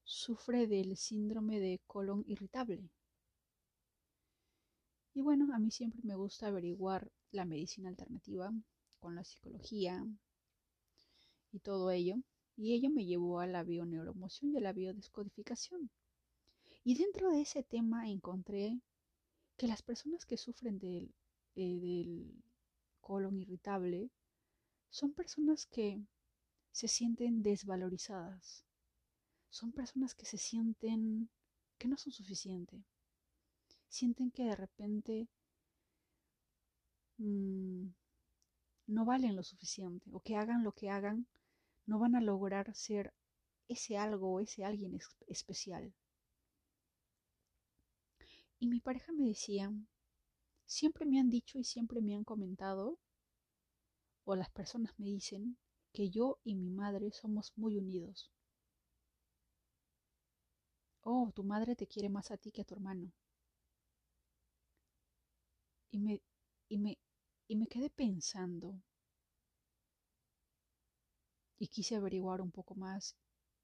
sufre 0.02 0.66
del 0.66 0.96
síndrome 0.96 1.60
de 1.60 1.78
colon 1.86 2.24
irritable. 2.26 2.88
Y 5.12 5.20
bueno, 5.20 5.54
a 5.54 5.58
mí 5.58 5.70
siempre 5.70 6.00
me 6.04 6.14
gusta 6.14 6.46
averiguar 6.46 7.12
la 7.30 7.44
medicina 7.44 7.90
alternativa 7.90 8.50
con 8.98 9.14
la 9.14 9.24
psicología 9.24 10.06
y 11.52 11.58
todo 11.58 11.90
ello. 11.90 12.16
Y 12.56 12.72
ello 12.72 12.88
me 12.88 13.04
llevó 13.04 13.40
a 13.40 13.46
la 13.46 13.62
bioneuromoción 13.62 14.52
y 14.52 14.56
a 14.56 14.62
la 14.62 14.72
biodescodificación. 14.72 15.90
Y 16.82 16.94
dentro 16.94 17.28
de 17.28 17.42
ese 17.42 17.62
tema 17.62 18.08
encontré 18.08 18.80
que 19.56 19.66
las 19.66 19.82
personas 19.82 20.26
que 20.26 20.37
sufren 20.37 20.78
del, 20.78 21.14
eh, 21.56 21.78
del 21.80 22.42
colon 23.00 23.38
irritable 23.38 24.11
son 24.90 25.12
personas 25.12 25.66
que 25.66 26.00
se 26.73 26.88
sienten 26.88 27.42
desvalorizadas. 27.42 28.64
Son 29.50 29.73
personas 29.73 30.14
que 30.14 30.26
se 30.26 30.38
sienten 30.38 31.28
que 31.78 31.88
no 31.88 31.96
son 31.96 32.12
suficientes 32.12 32.82
sienten 33.94 34.32
que 34.32 34.44
de 34.44 34.56
repente 34.56 35.28
mm, 37.18 37.87
no 38.88 39.04
valen 39.04 39.37
lo 39.37 39.44
suficiente 39.44 40.11
o 40.12 40.20
que 40.20 40.37
hagan 40.37 40.64
lo 40.64 40.73
que 40.73 40.90
hagan, 40.90 41.26
no 41.87 41.99
van 42.00 42.16
a 42.16 42.20
lograr 42.20 42.75
ser 42.75 43.14
ese 43.68 43.96
algo 43.96 44.32
o 44.32 44.40
ese 44.40 44.64
alguien 44.64 44.99
especial. 45.28 45.94
Y 48.58 48.66
mi 48.66 48.80
pareja 48.80 49.12
me 49.12 49.26
decía, 49.28 49.73
siempre 50.66 51.06
me 51.06 51.20
han 51.20 51.30
dicho 51.30 51.58
y 51.58 51.64
siempre 51.64 52.00
me 52.02 52.14
han 52.14 52.25
comentado, 52.25 52.99
o 54.26 54.37
las 54.37 54.50
personas 54.50 54.92
me 54.99 55.06
dicen, 55.06 55.56
que 55.94 56.11
yo 56.11 56.38
y 56.44 56.56
mi 56.56 56.68
madre 56.68 57.11
somos 57.11 57.54
muy 57.56 57.78
unidos. 57.78 58.30
Oh, 61.04 61.30
tu 61.32 61.44
madre 61.44 61.76
te 61.76 61.87
quiere 61.87 62.08
más 62.08 62.32
a 62.32 62.37
ti 62.37 62.50
que 62.50 62.62
a 62.62 62.64
tu 62.64 62.75
hermano 62.75 63.12
y 65.90 65.99
me, 65.99 66.20
y 66.68 66.76
me, 66.78 66.99
y 67.49 67.56
me 67.56 67.66
quedé 67.66 67.88
pensando 67.88 68.82
y 71.58 71.66
quise 71.66 71.96
averiguar 71.96 72.40
un 72.40 72.52
poco 72.52 72.76
más 72.76 73.16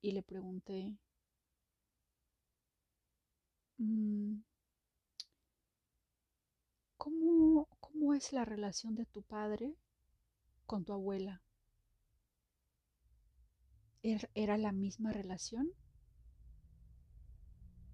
y 0.03 0.11
le 0.11 0.25
pregunté, 0.25 0.97
mm, 3.81 4.43
¿cómo, 7.01 7.67
¿cómo 7.81 8.13
es 8.13 8.31
la 8.35 8.45
relación 8.45 8.95
de 8.95 9.07
tu 9.07 9.23
padre 9.23 9.75
con 10.67 10.85
tu 10.85 10.93
abuela? 10.93 11.41
¿Er, 14.03 14.31
¿Era 14.35 14.59
la 14.59 14.73
misma 14.73 15.11
relación? 15.11 15.71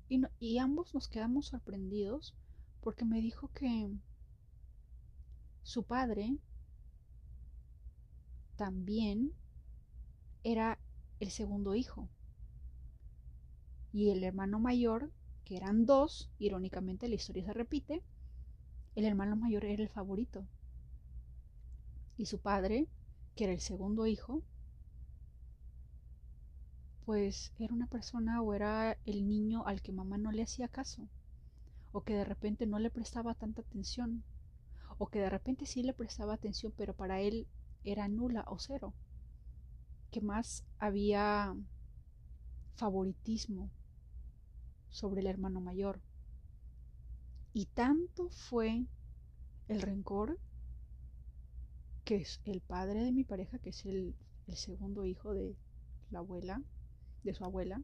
Y, 0.08 0.22
y 0.40 0.58
ambos 0.58 0.92
nos 0.92 1.06
quedamos 1.06 1.46
sorprendidos 1.46 2.34
porque 2.80 3.04
me 3.04 3.20
dijo 3.20 3.46
que 3.52 3.88
su 5.62 5.84
padre 5.84 6.36
también 8.56 9.32
era 10.42 10.80
el 11.20 11.30
segundo 11.30 11.76
hijo. 11.76 12.08
Y 13.92 14.10
el 14.10 14.24
hermano 14.24 14.58
mayor, 14.58 15.12
que 15.44 15.56
eran 15.56 15.86
dos, 15.86 16.28
irónicamente 16.40 17.08
la 17.08 17.14
historia 17.14 17.44
se 17.44 17.52
repite, 17.52 18.02
el 18.96 19.04
hermano 19.04 19.36
mayor 19.36 19.64
era 19.64 19.82
el 19.82 19.88
favorito. 19.90 20.44
Y 22.16 22.26
su 22.26 22.38
padre, 22.38 22.88
que 23.36 23.44
era 23.44 23.52
el 23.52 23.60
segundo 23.60 24.06
hijo, 24.06 24.42
pues 27.04 27.52
era 27.58 27.74
una 27.74 27.86
persona 27.86 28.42
o 28.42 28.54
era 28.54 28.96
el 29.04 29.28
niño 29.28 29.64
al 29.66 29.82
que 29.82 29.92
mamá 29.92 30.18
no 30.18 30.32
le 30.32 30.42
hacía 30.42 30.66
caso, 30.66 31.06
o 31.92 32.00
que 32.00 32.14
de 32.14 32.24
repente 32.24 32.66
no 32.66 32.78
le 32.78 32.90
prestaba 32.90 33.34
tanta 33.34 33.60
atención, 33.60 34.24
o 34.98 35.08
que 35.08 35.20
de 35.20 35.30
repente 35.30 35.66
sí 35.66 35.82
le 35.82 35.92
prestaba 35.92 36.34
atención, 36.34 36.72
pero 36.76 36.94
para 36.94 37.20
él 37.20 37.46
era 37.84 38.08
nula 38.08 38.44
o 38.48 38.58
cero, 38.58 38.94
que 40.10 40.22
más 40.22 40.64
había 40.78 41.54
favoritismo 42.76 43.70
sobre 44.88 45.20
el 45.20 45.26
hermano 45.26 45.60
mayor. 45.60 46.00
Y 47.56 47.64
tanto 47.64 48.28
fue 48.28 48.84
el 49.68 49.80
rencor 49.80 50.38
que 52.04 52.16
es 52.16 52.42
el 52.44 52.60
padre 52.60 53.02
de 53.02 53.12
mi 53.12 53.24
pareja, 53.24 53.58
que 53.58 53.70
es 53.70 53.86
el, 53.86 54.14
segundo 54.48 55.06
hijo 55.06 55.32
de 55.32 55.56
la 56.10 56.18
abuela, 56.18 56.60
de 57.24 57.32
su 57.32 57.46
abuela, 57.46 57.80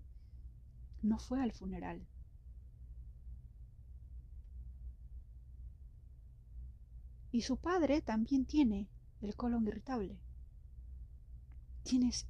no 1.00 1.18
fue 1.18 1.40
al 1.40 1.52
funeral. 1.52 2.06
Y 7.30 7.40
su 7.40 7.56
padre 7.56 8.02
también 8.02 8.44
tiene 8.44 8.90
el 9.22 9.34
colon 9.36 9.66
irritable. 9.66 10.18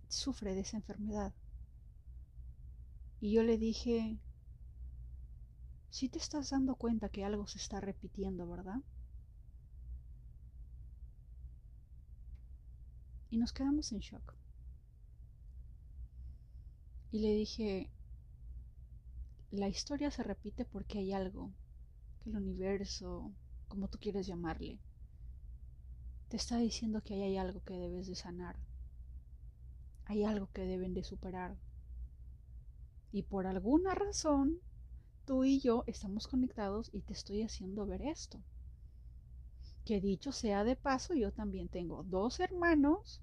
Sufre 0.06 0.54
de 0.54 0.60
esa 0.60 0.76
enfermedad. 0.76 1.34
Y 3.20 3.32
yo 3.32 3.42
le 3.42 3.58
dije, 3.58 4.20
si 5.92 6.08
te 6.08 6.18
estás 6.18 6.48
dando 6.48 6.74
cuenta 6.76 7.10
que 7.10 7.22
algo 7.22 7.46
se 7.46 7.58
está 7.58 7.78
repitiendo, 7.78 8.48
¿verdad? 8.48 8.80
Y 13.28 13.36
nos 13.36 13.52
quedamos 13.52 13.92
en 13.92 13.98
shock. 13.98 14.34
Y 17.10 17.18
le 17.18 17.34
dije, 17.34 17.90
la 19.50 19.68
historia 19.68 20.10
se 20.10 20.22
repite 20.22 20.64
porque 20.64 20.98
hay 20.98 21.12
algo, 21.12 21.52
que 22.24 22.30
el 22.30 22.36
universo, 22.36 23.30
como 23.68 23.88
tú 23.88 23.98
quieres 23.98 24.26
llamarle, 24.26 24.80
te 26.30 26.38
está 26.38 26.56
diciendo 26.56 27.02
que 27.02 27.22
hay 27.22 27.36
algo 27.36 27.62
que 27.64 27.74
debes 27.74 28.06
de 28.06 28.14
sanar. 28.14 28.56
Hay 30.06 30.24
algo 30.24 30.48
que 30.54 30.62
deben 30.62 30.94
de 30.94 31.04
superar. 31.04 31.58
Y 33.12 33.24
por 33.24 33.46
alguna 33.46 33.94
razón, 33.94 34.58
tú 35.32 35.44
y 35.44 35.60
yo 35.60 35.82
estamos 35.86 36.28
conectados 36.28 36.90
y 36.92 37.00
te 37.00 37.14
estoy 37.14 37.40
haciendo 37.40 37.86
ver 37.86 38.02
esto. 38.02 38.38
Que 39.86 39.98
dicho 39.98 40.30
sea 40.30 40.62
de 40.62 40.76
paso, 40.76 41.14
yo 41.14 41.32
también 41.32 41.70
tengo 41.70 42.04
dos 42.04 42.38
hermanos 42.38 43.22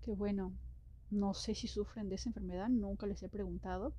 que 0.00 0.14
bueno, 0.14 0.54
no 1.10 1.34
sé 1.34 1.54
si 1.54 1.68
sufren 1.68 2.08
de 2.08 2.14
esa 2.14 2.30
enfermedad, 2.30 2.70
nunca 2.70 3.06
les 3.06 3.22
he 3.22 3.28
preguntado, 3.28 3.94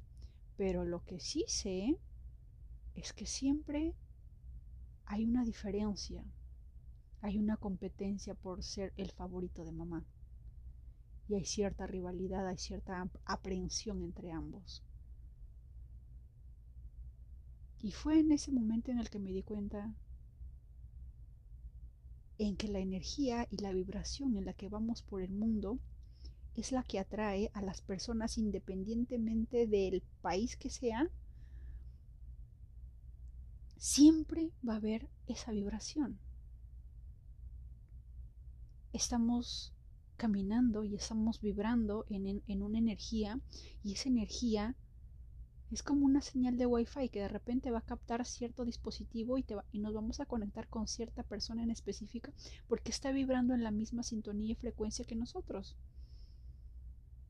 pero 0.58 0.84
lo 0.84 1.04
que 1.04 1.20
sí 1.20 1.46
sé 1.48 1.96
es 2.96 3.14
que 3.14 3.28
siempre 3.28 3.94
hay 5.06 5.26
una 5.26 5.46
diferencia, 5.46 6.26
hay 7.22 7.38
una 7.38 7.56
competencia 7.58 8.34
por 8.34 8.64
ser 8.64 8.94
el 8.98 9.12
favorito 9.12 9.64
de 9.64 9.74
mamá. 9.74 10.04
Y 11.28 11.36
hay 11.36 11.46
cierta 11.46 11.86
rivalidad, 11.86 12.48
hay 12.48 12.58
cierta 12.58 13.08
aprehensión 13.26 14.02
entre 14.02 14.32
ambos. 14.32 14.84
Y 17.82 17.92
fue 17.92 18.20
en 18.20 18.32
ese 18.32 18.52
momento 18.52 18.92
en 18.92 19.00
el 19.00 19.10
que 19.10 19.20
me 19.20 19.32
di 19.32 19.44
cuenta 19.44 19.94
en 22.38 22.56
que 22.56 22.68
la 22.68 22.80
energía 22.80 23.48
y 23.50 23.58
la 23.58 23.72
vibración 23.72 24.36
en 24.38 24.46
la 24.46 24.54
que 24.54 24.70
vamos 24.70 25.02
por 25.02 25.22
el 25.22 25.32
mundo 25.32 25.80
es 26.56 26.72
la 26.72 26.84
que 26.84 27.00
atrae 27.00 27.50
a 27.54 27.62
las 27.62 27.82
personas 27.82 28.38
independientemente 28.38 29.68
del 29.68 30.02
país 30.22 30.58
que 30.58 30.70
sea, 30.70 31.10
siempre 33.78 34.52
va 34.68 34.74
a 34.74 34.78
haber 34.78 35.10
esa 35.28 35.52
vibración. 35.52 36.20
Estamos 38.94 39.74
caminando 40.18 40.84
y 40.84 40.94
estamos 40.96 41.42
vibrando 41.42 42.06
en, 42.10 42.44
en, 42.46 42.62
una 42.62 42.78
energía 42.78 43.40
y 43.82 43.94
esa 43.94 44.10
energía 44.10 44.76
es 45.72 45.84
como 45.84 46.06
una 46.06 46.22
señal 46.22 46.58
de 46.58 46.66
wifi 46.66 47.08
que 47.08 47.22
de 47.22 47.30
repente 47.30 47.72
va 47.72 47.80
a 47.80 47.86
captar 47.86 48.26
cierto 48.26 48.66
dispositivo 48.66 49.38
y, 49.38 49.44
te 49.44 49.56
y 49.72 49.80
nos 49.80 49.94
vamos 49.94 50.20
a 50.20 50.26
conectar 50.26 50.68
con 50.68 50.86
cierta 50.88 51.24
persona 51.24 51.64
en 51.64 51.72
específica 51.72 52.34
porque 52.68 52.92
está 52.92 53.12
vibrando 53.12 53.54
en 53.54 53.64
la 53.64 53.72
misma 53.72 54.04
sintonía 54.04 54.52
y 54.52 54.56
frecuencia 54.56 55.06
que 55.06 55.16
nosotros. 55.16 55.78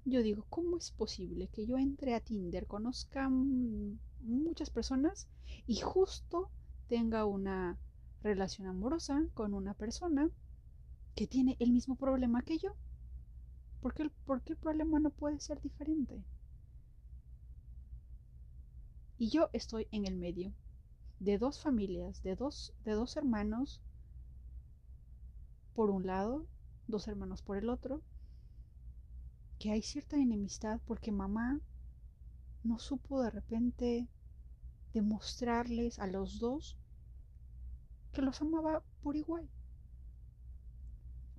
Yo 0.06 0.24
digo, 0.24 0.48
¿cómo 0.50 0.78
es 0.78 0.90
posible 0.92 1.50
que 1.50 1.68
yo 1.68 1.78
entre 1.78 2.16
a 2.16 2.20
Tinder, 2.20 2.66
conozca 2.66 3.30
muchas 3.30 4.72
personas 4.72 5.28
y 5.68 5.76
justo 5.76 6.50
tenga 6.88 7.26
una 7.26 7.78
relación 8.24 8.68
amorosa 8.68 9.24
con 9.36 9.54
una 9.54 9.76
persona 9.76 10.32
que 11.14 11.28
tiene 11.28 11.58
el 11.60 11.72
mismo 11.72 11.96
problema 11.96 12.42
que 12.42 12.58
yo? 12.58 12.76
¿Por 13.82 13.94
qué, 13.94 14.10
¿Por 14.26 14.42
qué 14.42 14.54
el 14.54 14.60
problema 14.60 15.00
no 15.00 15.12
puede 15.12 15.40
ser 15.40 15.62
diferente? 15.62 16.24
Y 19.22 19.30
yo 19.30 19.52
estoy 19.54 19.88
en 19.92 20.08
el 20.08 20.16
medio 20.16 20.52
de 21.20 21.38
dos 21.38 21.60
familias, 21.60 22.24
de 22.24 22.36
dos, 22.36 22.74
de 22.84 22.94
dos 22.94 23.18
hermanos 23.18 23.80
por 25.76 25.92
un 25.92 26.08
lado, 26.08 26.48
dos 26.88 27.08
hermanos 27.08 27.44
por 27.44 27.58
el 27.58 27.70
otro, 27.70 28.02
que 29.60 29.70
hay 29.70 29.84
cierta 29.84 30.18
enemistad 30.18 30.82
porque 30.88 31.12
mamá 31.12 31.62
no 32.64 32.80
supo 32.80 33.22
de 33.22 33.30
repente 33.30 34.08
demostrarles 34.92 36.00
a 36.00 36.08
los 36.08 36.40
dos 36.40 36.76
que 38.14 38.24
los 38.24 38.42
amaba 38.42 38.82
por 39.04 39.16
igual. 39.18 39.48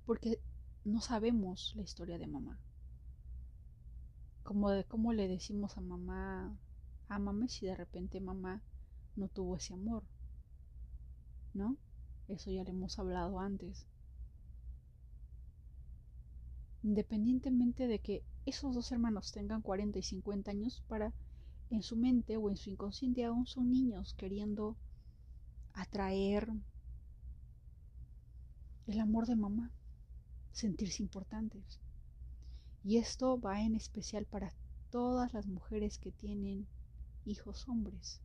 Porque 0.05 0.39
no 0.85 1.01
sabemos 1.01 1.73
la 1.75 1.81
historia 1.81 2.17
de 2.17 2.27
mamá. 2.27 2.57
Como 4.43 4.69
de 4.69 4.85
cómo 4.85 5.11
le 5.11 5.27
decimos 5.27 5.77
a 5.77 5.81
mamá, 5.81 6.57
ámame 7.07 7.49
si 7.49 7.65
de 7.65 7.75
repente 7.75 8.19
mamá 8.19 8.61
no 9.15 9.27
tuvo 9.27 9.57
ese 9.57 9.73
amor. 9.73 10.03
¿No? 11.53 11.77
Eso 12.27 12.51
ya 12.51 12.63
le 12.63 12.71
hemos 12.71 12.97
hablado 12.99 13.39
antes 13.39 13.85
independientemente 16.83 17.87
de 17.87 17.99
que 17.99 18.23
esos 18.45 18.75
dos 18.75 18.91
hermanos 18.91 19.31
tengan 19.31 19.61
40 19.61 19.99
y 19.99 20.03
50 20.03 20.51
años 20.51 20.83
para 20.87 21.13
en 21.69 21.81
su 21.81 21.95
mente 21.95 22.37
o 22.37 22.49
en 22.49 22.57
su 22.57 22.69
inconsciente 22.69 23.23
aún 23.23 23.47
son 23.47 23.71
niños 23.71 24.13
queriendo 24.15 24.75
atraer 25.73 26.49
el 28.85 28.99
amor 28.99 29.25
de 29.25 29.37
mamá, 29.37 29.71
sentirse 30.51 31.01
importantes. 31.01 31.79
Y 32.83 32.97
esto 32.97 33.39
va 33.39 33.61
en 33.61 33.75
especial 33.75 34.25
para 34.25 34.53
todas 34.91 35.33
las 35.33 35.47
mujeres 35.47 35.97
que 35.97 36.11
tienen 36.11 36.67
hijos 37.25 37.67
hombres. 37.67 38.21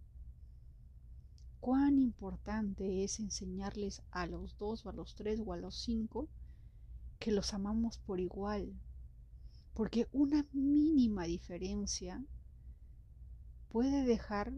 Cuán 1.61 1.99
importante 1.99 3.05
es 3.05 3.19
enseñarles 3.19 4.03
a 4.11 4.27
los 4.27 4.57
dos 4.59 4.87
o 4.87 4.91
a 4.91 4.93
los 4.93 5.15
tres 5.15 5.41
o 5.45 5.53
a 5.53 5.57
los 5.57 5.75
cinco 5.75 6.29
que 7.19 7.33
los 7.33 7.53
amamos 7.53 7.99
por 7.99 8.21
igual, 8.21 8.73
porque 9.75 10.09
una 10.13 10.47
mínima 10.53 11.25
diferencia 11.25 12.25
puede 13.71 14.05
dejar 14.05 14.53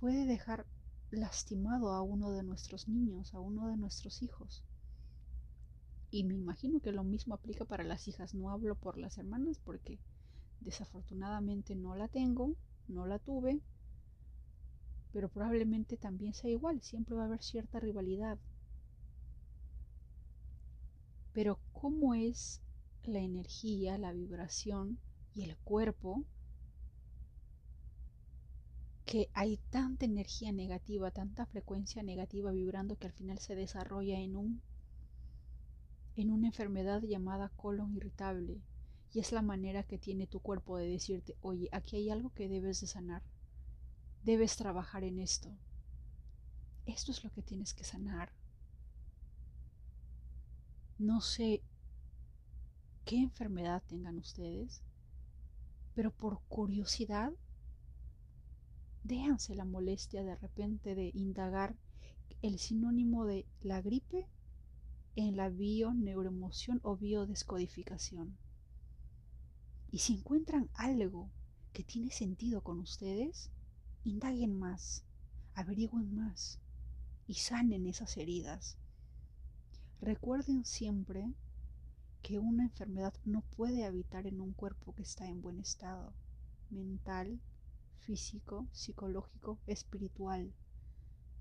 puede 0.00 0.26
dejar 0.26 0.66
lastimado 1.10 1.92
a 1.92 2.02
uno 2.02 2.30
de 2.30 2.42
nuestros 2.42 2.88
niños, 2.88 3.34
a 3.34 3.40
uno 3.40 3.68
de 3.68 3.76
nuestros 3.76 4.22
hijos. 4.22 4.62
Y 6.10 6.24
me 6.24 6.34
imagino 6.34 6.80
que 6.80 6.92
lo 6.92 7.04
mismo 7.04 7.34
aplica 7.34 7.64
para 7.64 7.84
las 7.84 8.06
hijas. 8.08 8.34
No 8.34 8.50
hablo 8.50 8.76
por 8.76 8.98
las 8.98 9.18
hermanas 9.18 9.58
porque 9.58 9.98
desafortunadamente 10.60 11.74
no 11.74 11.94
la 11.96 12.08
tengo, 12.08 12.54
no 12.88 13.06
la 13.06 13.18
tuve, 13.18 13.60
pero 15.12 15.28
probablemente 15.28 15.96
también 15.96 16.34
sea 16.34 16.50
igual. 16.50 16.82
Siempre 16.82 17.14
va 17.14 17.22
a 17.22 17.26
haber 17.26 17.42
cierta 17.42 17.80
rivalidad, 17.80 18.38
pero 21.32 21.58
cómo 21.72 22.14
es 22.14 22.60
la 23.04 23.20
energía, 23.20 23.98
la 23.98 24.12
vibración 24.12 24.98
y 25.34 25.44
el 25.44 25.56
cuerpo 25.58 26.24
que 29.04 29.30
hay 29.34 29.58
tanta 29.70 30.04
energía 30.04 30.50
negativa, 30.50 31.12
tanta 31.12 31.46
frecuencia 31.46 32.02
negativa 32.02 32.50
vibrando 32.50 32.96
que 32.96 33.06
al 33.06 33.12
final 33.12 33.38
se 33.38 33.54
desarrolla 33.54 34.18
en 34.18 34.36
un 34.36 34.60
en 36.16 36.30
una 36.30 36.46
enfermedad 36.46 37.02
llamada 37.02 37.50
colon 37.56 37.94
irritable 37.94 38.60
y 39.16 39.20
es 39.20 39.32
la 39.32 39.40
manera 39.40 39.82
que 39.82 39.96
tiene 39.96 40.26
tu 40.26 40.40
cuerpo 40.40 40.76
de 40.76 40.88
decirte, 40.88 41.38
"Oye, 41.40 41.70
aquí 41.72 41.96
hay 41.96 42.10
algo 42.10 42.34
que 42.34 42.50
debes 42.50 42.82
de 42.82 42.86
sanar. 42.86 43.22
Debes 44.24 44.56
trabajar 44.56 45.04
en 45.04 45.20
esto. 45.20 45.56
Esto 46.84 47.12
es 47.12 47.24
lo 47.24 47.30
que 47.32 47.40
tienes 47.40 47.72
que 47.72 47.82
sanar." 47.82 48.30
No 50.98 51.22
sé 51.22 51.62
qué 53.06 53.16
enfermedad 53.16 53.82
tengan 53.86 54.18
ustedes, 54.18 54.82
pero 55.94 56.10
por 56.10 56.42
curiosidad 56.50 57.32
déjanse 59.02 59.54
la 59.54 59.64
molestia 59.64 60.24
de 60.24 60.36
repente 60.36 60.94
de 60.94 61.10
indagar 61.14 61.74
el 62.42 62.58
sinónimo 62.58 63.24
de 63.24 63.46
la 63.62 63.80
gripe 63.80 64.28
en 65.14 65.38
la 65.38 65.48
bioneuroemoción 65.48 66.80
o 66.82 66.98
biodescodificación. 66.98 68.36
Y 69.90 69.98
si 69.98 70.14
encuentran 70.14 70.68
algo 70.74 71.30
que 71.72 71.84
tiene 71.84 72.10
sentido 72.10 72.62
con 72.62 72.80
ustedes, 72.80 73.50
indaguen 74.04 74.58
más, 74.58 75.04
averigüen 75.54 76.14
más 76.14 76.58
y 77.26 77.34
sanen 77.34 77.86
esas 77.86 78.16
heridas. 78.16 78.76
Recuerden 80.00 80.64
siempre 80.64 81.32
que 82.22 82.38
una 82.38 82.64
enfermedad 82.64 83.14
no 83.24 83.42
puede 83.42 83.84
habitar 83.84 84.26
en 84.26 84.40
un 84.40 84.52
cuerpo 84.52 84.94
que 84.94 85.02
está 85.02 85.26
en 85.26 85.42
buen 85.42 85.58
estado 85.58 86.12
mental, 86.70 87.40
físico, 88.00 88.66
psicológico, 88.72 89.58
espiritual. 89.66 90.52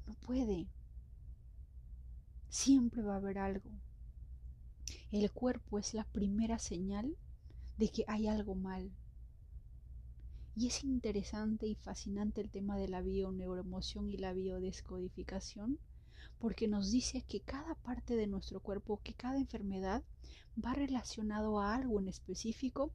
No 0.08 0.14
puede. 0.16 0.68
Siempre 2.50 3.02
va 3.02 3.14
a 3.14 3.18
haber 3.18 3.38
algo. 3.38 3.72
El 5.12 5.32
cuerpo 5.32 5.80
es 5.80 5.94
la 5.94 6.04
primera 6.06 6.60
señal 6.60 7.18
de 7.78 7.90
que 7.90 8.06
hay 8.08 8.28
algo 8.28 8.56
mal. 8.56 8.92
Y 10.56 10.68
es 10.68 10.84
interesante 10.84 11.68
y 11.68 11.76
fascinante 11.76 12.42
el 12.42 12.50
tema 12.50 12.78
de 12.78 12.88
la 12.88 13.02
bioneuroemoción 13.02 14.10
y 14.10 14.18
la 14.18 14.34
biodescodificación, 14.34 15.80
porque 16.40 16.68
nos 16.68 16.92
dice 16.92 17.24
que 17.24 17.42
cada 17.42 17.76
parte 17.76 18.16
de 18.16 18.28
nuestro 18.28 18.62
cuerpo, 18.62 19.02
que 19.04 19.14
cada 19.14 19.38
enfermedad 19.38 20.04
va 20.64 20.74
relacionado 20.74 21.60
a 21.60 21.76
algo 21.76 22.00
en 22.00 22.08
específico, 22.08 22.92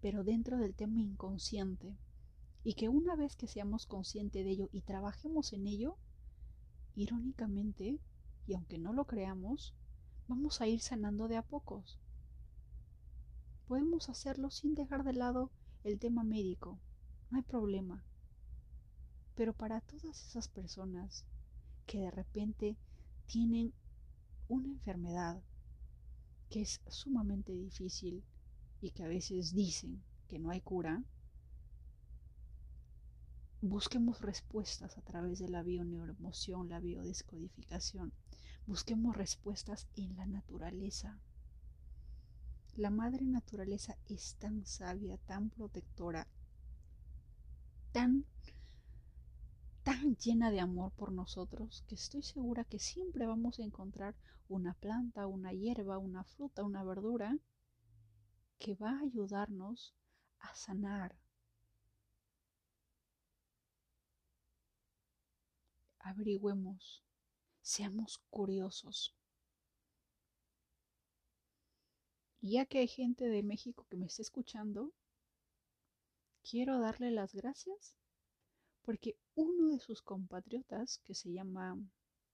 pero 0.00 0.24
dentro 0.24 0.58
del 0.58 0.74
tema 0.74 1.00
inconsciente 1.00 1.96
y 2.64 2.74
que 2.74 2.88
una 2.88 3.14
vez 3.14 3.36
que 3.36 3.46
seamos 3.46 3.86
conscientes 3.86 4.44
de 4.44 4.50
ello 4.50 4.68
y 4.72 4.80
trabajemos 4.80 5.52
en 5.52 5.68
ello, 5.68 5.96
irónicamente, 6.96 8.00
y 8.48 8.54
aunque 8.54 8.78
no 8.78 8.92
lo 8.92 9.04
creamos, 9.04 9.72
vamos 10.26 10.60
a 10.60 10.66
ir 10.66 10.80
sanando 10.80 11.28
de 11.28 11.36
a 11.36 11.42
pocos. 11.42 12.00
Podemos 13.66 14.08
hacerlo 14.08 14.50
sin 14.50 14.74
dejar 14.74 15.04
de 15.04 15.12
lado 15.12 15.50
el 15.84 15.98
tema 15.98 16.24
médico, 16.24 16.78
no 17.30 17.38
hay 17.38 17.42
problema. 17.42 18.04
Pero 19.34 19.52
para 19.52 19.80
todas 19.80 20.24
esas 20.26 20.48
personas 20.48 21.24
que 21.86 21.98
de 21.98 22.10
repente 22.10 22.76
tienen 23.26 23.72
una 24.48 24.68
enfermedad 24.68 25.42
que 26.48 26.62
es 26.62 26.80
sumamente 26.88 27.52
difícil 27.52 28.24
y 28.80 28.90
que 28.90 29.04
a 29.04 29.08
veces 29.08 29.52
dicen 29.52 30.02
que 30.28 30.38
no 30.38 30.50
hay 30.50 30.60
cura, 30.60 31.04
Busquemos 33.62 34.20
respuestas 34.20 34.96
a 34.96 35.02
través 35.02 35.40
de 35.40 35.48
la 35.48 35.62
bioneuroemoción, 35.62 36.68
la 36.68 36.78
biodescodificación. 36.78 38.12
Busquemos 38.66 39.16
respuestas 39.16 39.88
en 39.96 40.14
la 40.16 40.26
naturaleza. 40.26 41.18
La 42.76 42.90
madre 42.90 43.24
naturaleza 43.24 43.96
es 44.06 44.36
tan 44.36 44.64
sabia, 44.66 45.16
tan 45.26 45.50
protectora, 45.50 46.28
tan 47.92 48.24
tan 49.82 50.16
llena 50.16 50.50
de 50.50 50.60
amor 50.60 50.92
por 50.92 51.10
nosotros 51.10 51.84
que 51.88 51.94
estoy 51.94 52.22
segura 52.22 52.64
que 52.64 52.78
siempre 52.78 53.26
vamos 53.26 53.58
a 53.58 53.62
encontrar 53.62 54.14
una 54.48 54.74
planta, 54.74 55.26
una 55.26 55.52
hierba, 55.52 55.96
una 55.96 56.22
fruta, 56.24 56.64
una 56.64 56.84
verdura 56.84 57.38
que 58.58 58.74
va 58.74 58.90
a 58.90 59.00
ayudarnos 59.00 59.94
a 60.40 60.54
sanar, 60.54 61.16
averigüemos, 66.00 67.02
seamos 67.62 68.18
curiosos. 68.28 69.14
Y 72.46 72.52
ya 72.52 72.64
que 72.64 72.78
hay 72.78 72.86
gente 72.86 73.28
de 73.28 73.42
México 73.42 73.84
que 73.90 73.96
me 73.96 74.06
está 74.06 74.22
escuchando, 74.22 74.92
quiero 76.48 76.78
darle 76.78 77.10
las 77.10 77.34
gracias 77.34 77.96
porque 78.82 79.16
uno 79.34 79.70
de 79.70 79.80
sus 79.80 80.00
compatriotas, 80.00 81.00
que 81.04 81.16
se 81.16 81.32
llama 81.32 81.76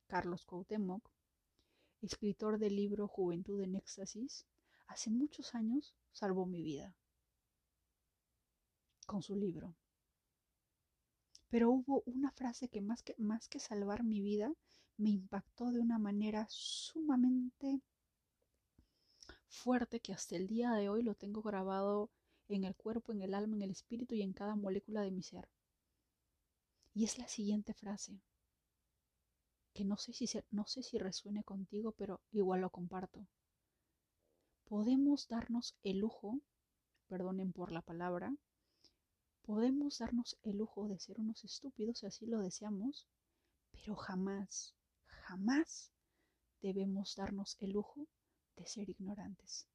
Carlos 0.08 0.44
Cuauhtémoc, 0.44 1.02
escritor 2.02 2.58
del 2.58 2.76
libro 2.76 3.08
Juventud 3.08 3.62
en 3.62 3.74
Éxtasis, 3.74 4.44
hace 4.86 5.08
muchos 5.08 5.54
años 5.54 5.94
salvó 6.12 6.44
mi 6.44 6.62
vida 6.62 6.94
con 9.06 9.22
su 9.22 9.34
libro. 9.34 9.74
Pero 11.48 11.70
hubo 11.70 12.02
una 12.04 12.30
frase 12.32 12.68
que 12.68 12.82
más 12.82 13.02
que, 13.02 13.14
más 13.16 13.48
que 13.48 13.60
salvar 13.60 14.04
mi 14.04 14.20
vida, 14.20 14.52
me 14.98 15.08
impactó 15.08 15.70
de 15.70 15.80
una 15.80 15.98
manera 15.98 16.46
sumamente 16.50 17.80
fuerte 19.52 20.00
que 20.00 20.12
hasta 20.12 20.36
el 20.36 20.46
día 20.46 20.72
de 20.72 20.88
hoy 20.88 21.02
lo 21.02 21.14
tengo 21.14 21.42
grabado 21.42 22.10
en 22.48 22.64
el 22.64 22.74
cuerpo, 22.74 23.12
en 23.12 23.22
el 23.22 23.34
alma, 23.34 23.56
en 23.56 23.62
el 23.62 23.70
espíritu 23.70 24.14
y 24.14 24.22
en 24.22 24.32
cada 24.32 24.56
molécula 24.56 25.02
de 25.02 25.10
mi 25.10 25.22
ser. 25.22 25.48
Y 26.94 27.04
es 27.04 27.18
la 27.18 27.28
siguiente 27.28 27.72
frase, 27.74 28.20
que 29.72 29.84
no 29.84 29.96
sé 29.96 30.12
si, 30.12 30.26
no 30.50 30.66
sé 30.66 30.82
si 30.82 30.98
resuene 30.98 31.44
contigo, 31.44 31.92
pero 31.92 32.20
igual 32.32 32.60
lo 32.60 32.70
comparto. 32.70 33.26
Podemos 34.64 35.28
darnos 35.28 35.76
el 35.82 35.98
lujo, 35.98 36.40
perdonen 37.08 37.52
por 37.52 37.72
la 37.72 37.82
palabra, 37.82 38.34
Podemos 39.42 39.98
darnos 39.98 40.38
el 40.44 40.58
lujo 40.58 40.86
de 40.86 41.00
ser 41.00 41.18
unos 41.18 41.42
estúpidos 41.44 41.98
si 41.98 42.06
así 42.06 42.26
lo 42.26 42.38
deseamos, 42.38 43.08
pero 43.72 43.96
jamás, 43.96 44.76
jamás 45.06 45.90
debemos 46.60 47.16
darnos 47.16 47.56
el 47.60 47.72
lujo 47.72 48.06
de 48.56 48.66
ser 48.66 48.88
ignorantes. 48.88 49.66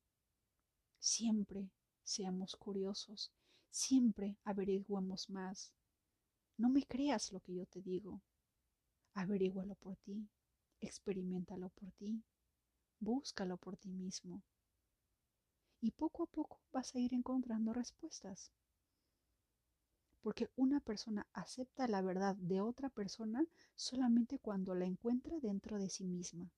Siempre 0.99 1.69
seamos 2.03 2.55
curiosos, 2.55 3.31
siempre 3.69 4.37
averiguemos 4.43 5.29
más. 5.29 5.71
No 6.57 6.69
me 6.69 6.83
creas 6.83 7.31
lo 7.31 7.39
que 7.39 7.53
yo 7.55 7.65
te 7.65 7.81
digo. 7.81 8.21
Averígualo 9.13 9.75
por 9.75 9.95
ti, 9.97 10.27
experimentalo 10.79 11.69
por 11.69 11.91
ti, 11.93 12.23
búscalo 12.99 13.57
por 13.57 13.77
ti 13.77 13.89
mismo. 13.89 14.41
Y 15.81 15.91
poco 15.91 16.23
a 16.23 16.27
poco 16.27 16.59
vas 16.71 16.95
a 16.95 16.99
ir 16.99 17.13
encontrando 17.13 17.73
respuestas 17.73 18.51
porque 20.27 20.49
una 20.57 20.81
persona 20.81 21.25
acepta 21.31 21.87
la 21.87 22.01
verdad 22.01 22.35
de 22.35 22.59
otra 22.59 22.89
persona 22.89 23.45
solamente 23.75 24.39
cuando 24.39 24.75
la 24.75 24.83
encuentra 24.83 25.39
dentro 25.39 25.77
de 25.79 25.89
sí 25.89 26.03
misma. 26.03 26.51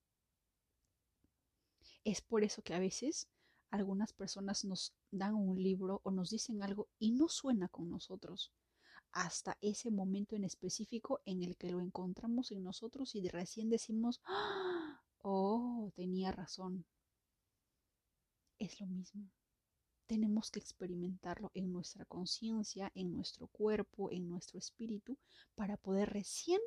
Es 2.10 2.22
por 2.22 2.44
eso 2.44 2.64
que 2.64 2.74
a 2.74 2.80
veces 2.80 3.28
algunas 3.70 4.14
personas 4.14 4.66
nos 4.66 4.96
dan 5.12 5.36
un 5.36 5.62
libro 5.62 6.02
o 6.04 6.10
nos 6.10 6.32
dicen 6.32 6.64
algo 6.64 6.90
y 6.98 7.12
no 7.12 7.30
suena 7.30 7.68
con 7.68 7.88
nosotros 7.88 8.52
hasta 9.12 9.60
ese 9.62 9.92
momento 9.92 10.36
en 10.36 10.44
específico 10.44 11.22
en 11.26 11.44
el 11.44 11.56
que 11.56 11.70
lo 11.70 11.80
encontramos 11.80 12.52
en 12.52 12.64
nosotros 12.64 13.14
y 13.14 13.28
recién 13.30 13.70
decimos, 13.70 14.22
¡Ah! 14.26 15.04
oh, 15.20 15.92
tenía 15.96 16.32
razón. 16.32 16.84
Es 18.58 18.82
lo 18.82 18.88
mismo 18.88 19.30
tenemos 20.08 20.50
que 20.50 20.58
experimentarlo 20.58 21.52
en 21.54 21.72
nuestra 21.72 22.04
conciencia, 22.06 22.92
en 22.96 23.14
nuestro 23.14 23.46
cuerpo, 23.50 24.10
en 24.10 24.28
nuestro 24.28 24.58
espíritu, 24.58 25.20
para 25.54 25.78
poder 25.78 26.10
recién 26.10 26.60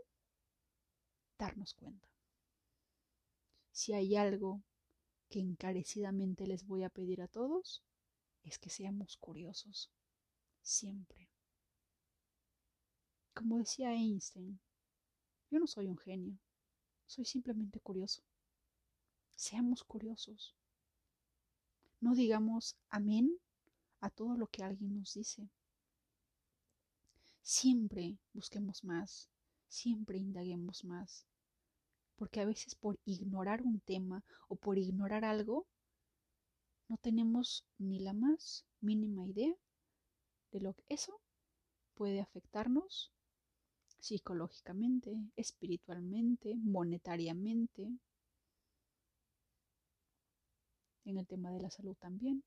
darnos 1.37 1.74
cuenta. 1.74 2.09
Si 3.72 3.92
hay 3.94 4.14
algo 4.14 4.62
que 5.32 5.40
encarecidamente 5.40 6.46
les 6.46 6.66
voy 6.66 6.82
a 6.82 6.90
pedir 6.90 7.22
a 7.22 7.26
todos, 7.26 7.82
es 8.42 8.58
que 8.58 8.68
seamos 8.68 9.16
curiosos, 9.16 9.90
siempre. 10.60 11.30
Como 13.32 13.56
decía 13.56 13.94
Einstein, 13.94 14.60
yo 15.50 15.58
no 15.58 15.66
soy 15.66 15.86
un 15.86 15.96
genio, 15.96 16.38
soy 17.06 17.24
simplemente 17.24 17.80
curioso. 17.80 18.22
Seamos 19.34 19.84
curiosos. 19.84 20.54
No 21.98 22.14
digamos 22.14 22.76
amén 22.90 23.38
a 24.02 24.10
todo 24.10 24.36
lo 24.36 24.48
que 24.48 24.62
alguien 24.62 24.98
nos 24.98 25.14
dice. 25.14 25.48
siempre 27.40 28.18
busquemos 28.34 28.84
más, 28.84 29.30
siempre 29.66 30.18
indaguemos 30.18 30.84
más. 30.84 31.26
Porque 32.22 32.40
a 32.40 32.44
veces 32.44 32.76
por 32.76 33.00
ignorar 33.04 33.62
un 33.62 33.80
tema 33.80 34.22
o 34.46 34.54
por 34.54 34.78
ignorar 34.78 35.24
algo, 35.24 35.66
no 36.87 36.96
tenemos 36.98 37.66
ni 37.78 37.98
la 37.98 38.12
más 38.12 38.64
mínima 38.80 39.26
idea 39.26 39.52
de 40.52 40.61
lo 40.61 40.72
que 40.72 40.85
eso 40.88 41.20
puede 41.94 42.20
afectarnos 42.20 43.12
psicológicamente, 43.98 45.11
espiritualmente, 45.35 46.54
monetariamente, 46.58 47.90
en 51.04 51.18
el 51.18 51.26
tema 51.26 51.50
de 51.50 51.61
la 51.61 51.70
salud 51.70 51.96
también. 51.96 52.44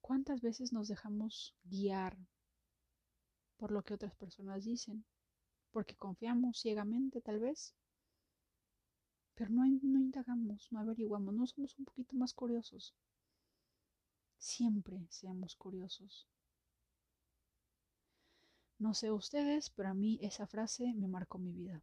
¿Cuántas 0.00 0.40
veces 0.40 0.72
nos 0.72 0.88
dejamos 0.88 1.54
guiar 1.64 2.16
por 3.58 3.70
lo 3.70 3.82
que 3.82 3.92
otras 3.92 4.14
personas 4.14 4.64
dicen? 4.64 5.04
Porque 5.76 5.94
confiamos 5.94 6.58
ciegamente 6.58 7.20
tal 7.20 7.38
vez, 7.38 7.74
pero 9.34 9.50
no, 9.50 9.62
no 9.66 9.98
indagamos, 10.00 10.68
no 10.72 10.78
averiguamos, 10.80 11.34
no 11.34 11.46
somos 11.46 11.78
un 11.78 11.84
poquito 11.84 12.16
más 12.16 12.32
curiosos. 12.32 12.94
Siempre 14.38 15.06
seamos 15.10 15.54
curiosos. 15.54 16.26
No 18.78 18.94
sé 18.94 19.12
ustedes, 19.12 19.68
pero 19.68 19.90
a 19.90 19.94
mí 19.94 20.18
esa 20.22 20.46
frase 20.46 20.94
me 20.94 21.08
marcó 21.08 21.36
mi 21.36 21.52
vida. 21.52 21.82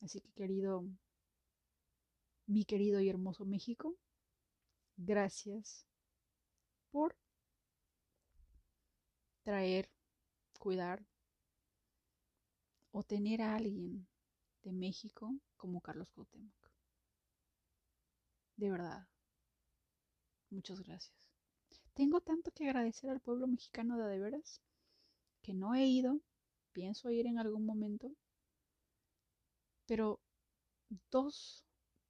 Así 0.00 0.22
que 0.22 0.32
querido, 0.32 0.86
mi 2.46 2.64
querido 2.64 2.98
y 3.02 3.10
hermoso 3.10 3.44
México, 3.44 3.94
gracias 4.96 5.86
por 6.90 7.14
traer, 9.42 9.90
cuidar 10.58 11.04
o 12.96 13.02
tener 13.02 13.42
a 13.42 13.56
alguien 13.56 14.06
de 14.62 14.72
México 14.72 15.34
como 15.56 15.80
Carlos 15.80 16.08
Cuauhtémoc. 16.14 16.54
De 18.56 18.70
verdad, 18.70 19.08
muchas 20.48 20.80
gracias. 20.80 21.12
Tengo 21.94 22.20
tanto 22.20 22.52
que 22.52 22.68
agradecer 22.68 23.10
al 23.10 23.18
pueblo 23.18 23.48
mexicano 23.48 23.98
de 23.98 24.20
veras 24.20 24.60
que 25.42 25.54
no 25.54 25.74
he 25.74 25.84
ido, 25.86 26.20
pienso 26.72 27.10
ir 27.10 27.26
en 27.26 27.40
algún 27.40 27.66
momento, 27.66 28.12
pero 29.86 30.20
dos 31.10 31.64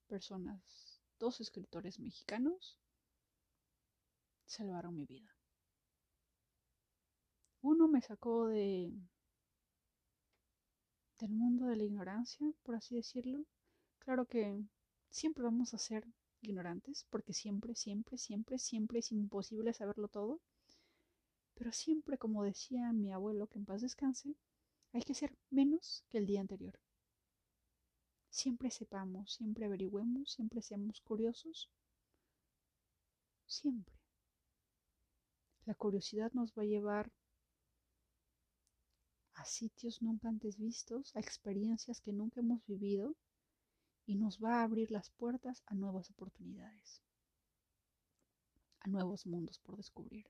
personas, 0.05 1.01
dos 1.17 1.41
escritores 1.41 1.99
mexicanos 1.99 2.77
salvaron 4.45 4.95
mi 4.95 5.07
vida. 5.07 5.35
Uno 7.61 7.87
me 7.87 8.01
sacó 8.01 8.45
de 8.45 8.93
del 11.19 11.31
mundo 11.31 11.65
de 11.67 11.75
la 11.75 11.83
ignorancia, 11.83 12.51
por 12.63 12.75
así 12.75 12.95
decirlo. 12.95 13.45
Claro 13.99 14.25
que 14.25 14.63
siempre 15.09 15.43
vamos 15.43 15.73
a 15.73 15.77
ser 15.77 16.05
ignorantes, 16.41 17.05
porque 17.09 17.33
siempre, 17.33 17.75
siempre, 17.75 18.17
siempre, 18.17 18.59
siempre 18.59 18.99
es 18.99 19.11
imposible 19.11 19.73
saberlo 19.73 20.07
todo. 20.07 20.41
Pero 21.55 21.71
siempre, 21.71 22.17
como 22.17 22.43
decía 22.43 22.91
mi 22.91 23.11
abuelo, 23.13 23.47
que 23.47 23.59
en 23.59 23.65
paz 23.65 23.81
descanse, 23.81 24.35
hay 24.93 25.01
que 25.01 25.13
ser 25.13 25.35
menos 25.49 26.03
que 26.09 26.17
el 26.17 26.25
día 26.25 26.41
anterior. 26.41 26.79
Siempre 28.29 28.69
sepamos, 28.69 29.33
siempre 29.33 29.65
averigüemos, 29.65 30.31
siempre 30.33 30.61
seamos 30.61 30.99
curiosos. 31.01 31.69
Siempre. 33.45 33.95
La 35.65 35.73
curiosidad 35.73 36.31
nos 36.33 36.51
va 36.53 36.63
a 36.63 36.65
llevar 36.65 37.11
a 39.35 39.45
sitios 39.45 40.01
nunca 40.01 40.27
antes 40.29 40.57
vistos, 40.57 41.15
a 41.15 41.19
experiencias 41.19 42.01
que 42.01 42.11
nunca 42.11 42.39
hemos 42.39 42.65
vivido 42.65 43.15
y 44.05 44.15
nos 44.15 44.39
va 44.43 44.59
a 44.59 44.63
abrir 44.63 44.91
las 44.91 45.09
puertas 45.11 45.63
a 45.67 45.75
nuevas 45.75 46.09
oportunidades, 46.09 47.01
a 48.79 48.87
nuevos 48.89 49.25
mundos 49.25 49.59
por 49.59 49.77
descubrir. 49.77 50.25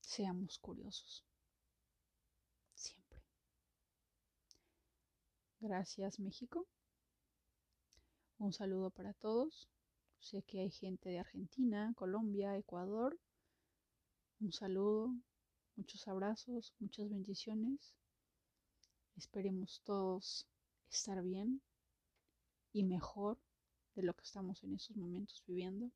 Seamos 0.00 0.58
curiosos. 0.58 1.24
Siempre. 2.74 3.22
Gracias 5.60 6.18
México. 6.18 6.66
Un 8.38 8.52
saludo 8.52 8.90
para 8.90 9.14
todos. 9.14 9.68
Sé 10.18 10.42
que 10.42 10.60
hay 10.60 10.70
gente 10.70 11.08
de 11.08 11.18
Argentina, 11.18 11.92
Colombia, 11.96 12.56
Ecuador. 12.56 13.18
Un 14.40 14.52
saludo, 14.52 15.14
muchos 15.76 16.06
abrazos, 16.08 16.74
muchas 16.78 17.08
bendiciones. 17.08 17.94
Esperemos 19.16 19.80
todos 19.84 20.46
estar 20.90 21.22
bien 21.22 21.62
y 22.72 22.84
mejor 22.84 23.38
de 23.94 24.02
lo 24.02 24.14
que 24.14 24.24
estamos 24.24 24.62
en 24.64 24.74
estos 24.74 24.96
momentos 24.96 25.42
viviendo. 25.46 25.90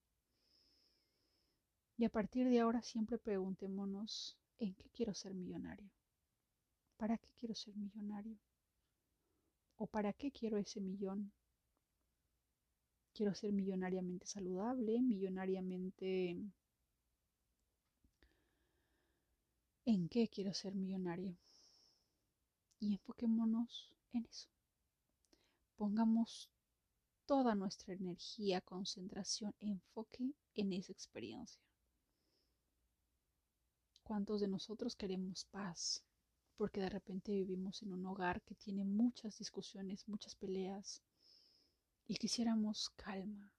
Y 1.99 2.05
a 2.05 2.11
partir 2.11 2.49
de 2.49 2.61
ahora 2.61 2.83
siempre 2.83 3.19
preguntémonos, 3.19 4.37
¿en 4.59 4.75
qué 4.75 4.91
quiero 4.91 5.15
ser 5.15 5.35
millonario? 5.35 5.91
¿Para 6.97 7.17
qué 7.19 7.31
quiero 7.39 7.55
ser 7.55 7.75
millonario? 7.77 8.37
¿O 9.77 9.87
para 9.87 10.13
qué 10.13 10.31
quiero 10.31 10.59
ese 10.59 10.81
millón? 10.81 11.33
Quiero 13.15 13.35
ser 13.35 13.53
millonariamente 13.53 14.27
saludable, 14.27 15.01
millonariamente... 15.01 16.37
¿En 19.89 20.09
qué 20.09 20.27
quiero 20.27 20.53
ser 20.53 20.75
millonario? 20.75 21.39
Y 22.81 22.95
enfoquémonos 22.95 23.95
en 24.13 24.27
eso. 24.27 24.49
Pongamos 25.77 26.51
toda 27.25 27.55
nuestra 27.55 27.95
energía, 27.95 28.61
concentración, 28.61 29.55
enfoque 29.61 30.33
en 30.55 30.73
esa 30.73 30.91
experiencia. 30.91 31.63
¿Cuántos 34.03 34.41
de 34.41 34.49
nosotros 34.49 34.97
queremos 34.97 35.45
paz? 35.45 36.03
Porque 36.57 36.81
de 36.81 36.89
repente 36.89 37.31
vivimos 37.31 37.81
en 37.83 37.93
un 37.93 38.05
hogar 38.07 38.43
que 38.43 38.57
tiene 38.57 38.85
muchas 38.85 39.39
discusiones, 39.39 40.09
muchas 40.09 40.35
peleas 40.35 41.01
y 42.09 42.17
quisiéramos 42.17 42.91
calma. 42.97 43.53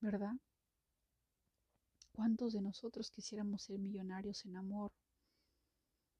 ¿Verdad? 0.00 0.36
¿Cuántos 2.12 2.52
de 2.52 2.60
nosotros 2.60 3.10
quisiéramos 3.10 3.62
ser 3.62 3.78
millonarios 3.78 4.44
en 4.44 4.56
amor? 4.56 4.92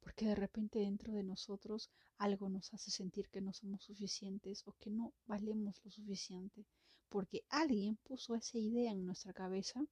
Porque 0.01 0.27
de 0.27 0.35
repente 0.35 0.79
dentro 0.79 1.13
de 1.13 1.23
nosotros 1.23 1.91
algo 2.17 2.49
nos 2.49 2.73
hace 2.73 2.91
sentir 2.91 3.29
que 3.29 3.41
no 3.41 3.53
somos 3.53 3.85
suficientes 3.85 4.67
o 4.67 4.73
que 4.79 4.91
no 4.91 5.13
valemos 5.27 5.81
lo 5.85 5.91
suficiente, 5.91 6.67
porque 7.09 7.45
alguien 7.49 7.97
puso 7.97 8.35
esa 8.35 8.59
idea 8.59 8.93
en 8.93 9.05
nuestra 9.05 9.33
cabeza 9.33 9.85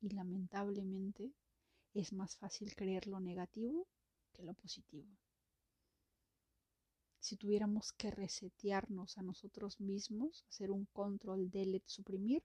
y 0.00 0.10
lamentablemente 0.10 1.32
es 1.92 2.12
más 2.12 2.36
fácil 2.36 2.74
creer 2.74 3.06
lo 3.06 3.20
negativo 3.20 3.86
que 4.32 4.42
lo 4.42 4.54
positivo. 4.54 5.08
Si 7.18 7.36
tuviéramos 7.36 7.92
que 7.92 8.10
resetearnos 8.10 9.18
a 9.18 9.22
nosotros 9.22 9.78
mismos, 9.78 10.44
hacer 10.48 10.70
un 10.70 10.86
control 10.86 11.50
delete 11.50 11.88
suprimir 11.88 12.42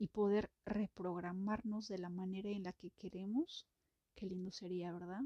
y 0.00 0.08
poder 0.08 0.50
reprogramarnos 0.64 1.86
de 1.86 1.98
la 1.98 2.08
manera 2.08 2.48
en 2.48 2.62
la 2.62 2.72
que 2.72 2.90
queremos, 2.92 3.66
qué 4.14 4.24
lindo 4.24 4.50
sería, 4.50 4.90
¿verdad? 4.94 5.20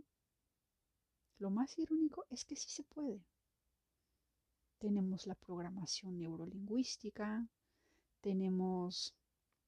Lo 1.39 1.51
más 1.51 1.79
irónico 1.79 2.27
es 2.29 2.45
que 2.45 2.57
sí 2.57 2.69
se 2.69 2.83
puede. 2.83 3.25
Tenemos 4.79 5.29
la 5.29 5.37
programación 5.37 6.19
neurolingüística, 6.19 7.49
tenemos 8.21 9.15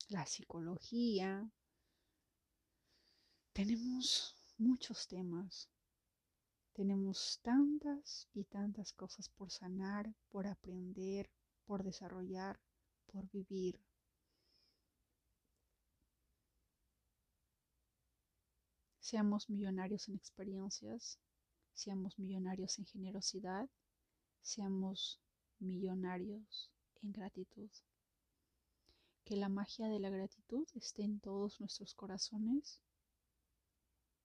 la 0.09 0.27
psicología. 0.27 1.49
Tenemos 3.53 4.35
muchos 4.59 5.07
temas. 5.07 5.69
Tenemos 6.73 7.38
tantas 7.42 8.29
y 8.35 8.42
tantas 8.42 8.92
cosas 8.92 9.29
por 9.29 9.53
sanar, 9.53 10.12
por 10.31 10.49
aprender, 10.49 11.31
por 11.64 11.85
desarrollar, 11.85 12.59
por 13.07 13.31
vivir. 13.31 13.86
Seamos 19.09 19.49
millonarios 19.49 20.09
en 20.09 20.16
experiencias, 20.16 21.21
seamos 21.75 22.19
millonarios 22.19 22.77
en 22.81 22.87
generosidad, 22.87 23.71
seamos 24.42 25.21
millonarios 25.61 26.73
en 27.03 27.12
gratitud 27.12 27.71
que 29.25 29.37
la 29.37 29.49
magia 29.49 29.87
de 29.87 30.01
la 30.01 30.11
gratitud 30.11 30.66
esté 30.75 31.05
en 31.05 31.21
todos 31.21 31.61
nuestros 31.61 31.95
corazones, 31.95 32.81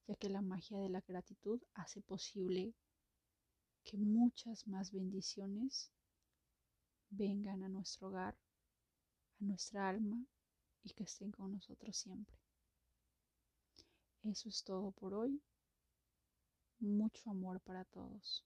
ya 0.08 0.16
que 0.16 0.30
la 0.30 0.42
magia 0.42 0.80
de 0.80 0.90
la 0.90 1.02
gratitud 1.02 1.62
hace 1.76 2.02
posible 2.02 2.74
que 3.84 4.00
muchas 4.00 4.68
más 4.68 4.92
bendiciones 4.92 5.92
vengan 7.12 7.62
a 7.64 7.70
nuestro 7.70 8.08
hogar, 8.08 8.36
a 9.42 9.44
nuestra 9.44 9.90
alma 9.90 10.26
y 10.82 10.90
que 10.94 11.04
estén 11.04 11.32
con 11.32 11.52
nosotros 11.52 11.96
siempre. 11.96 12.41
Eso 14.24 14.50
es 14.50 14.64
todo 14.64 14.92
por 14.94 15.14
hoy. 15.14 15.40
Mucho 16.82 17.30
amor 17.30 17.62
para 17.62 17.86
todos. 17.86 18.44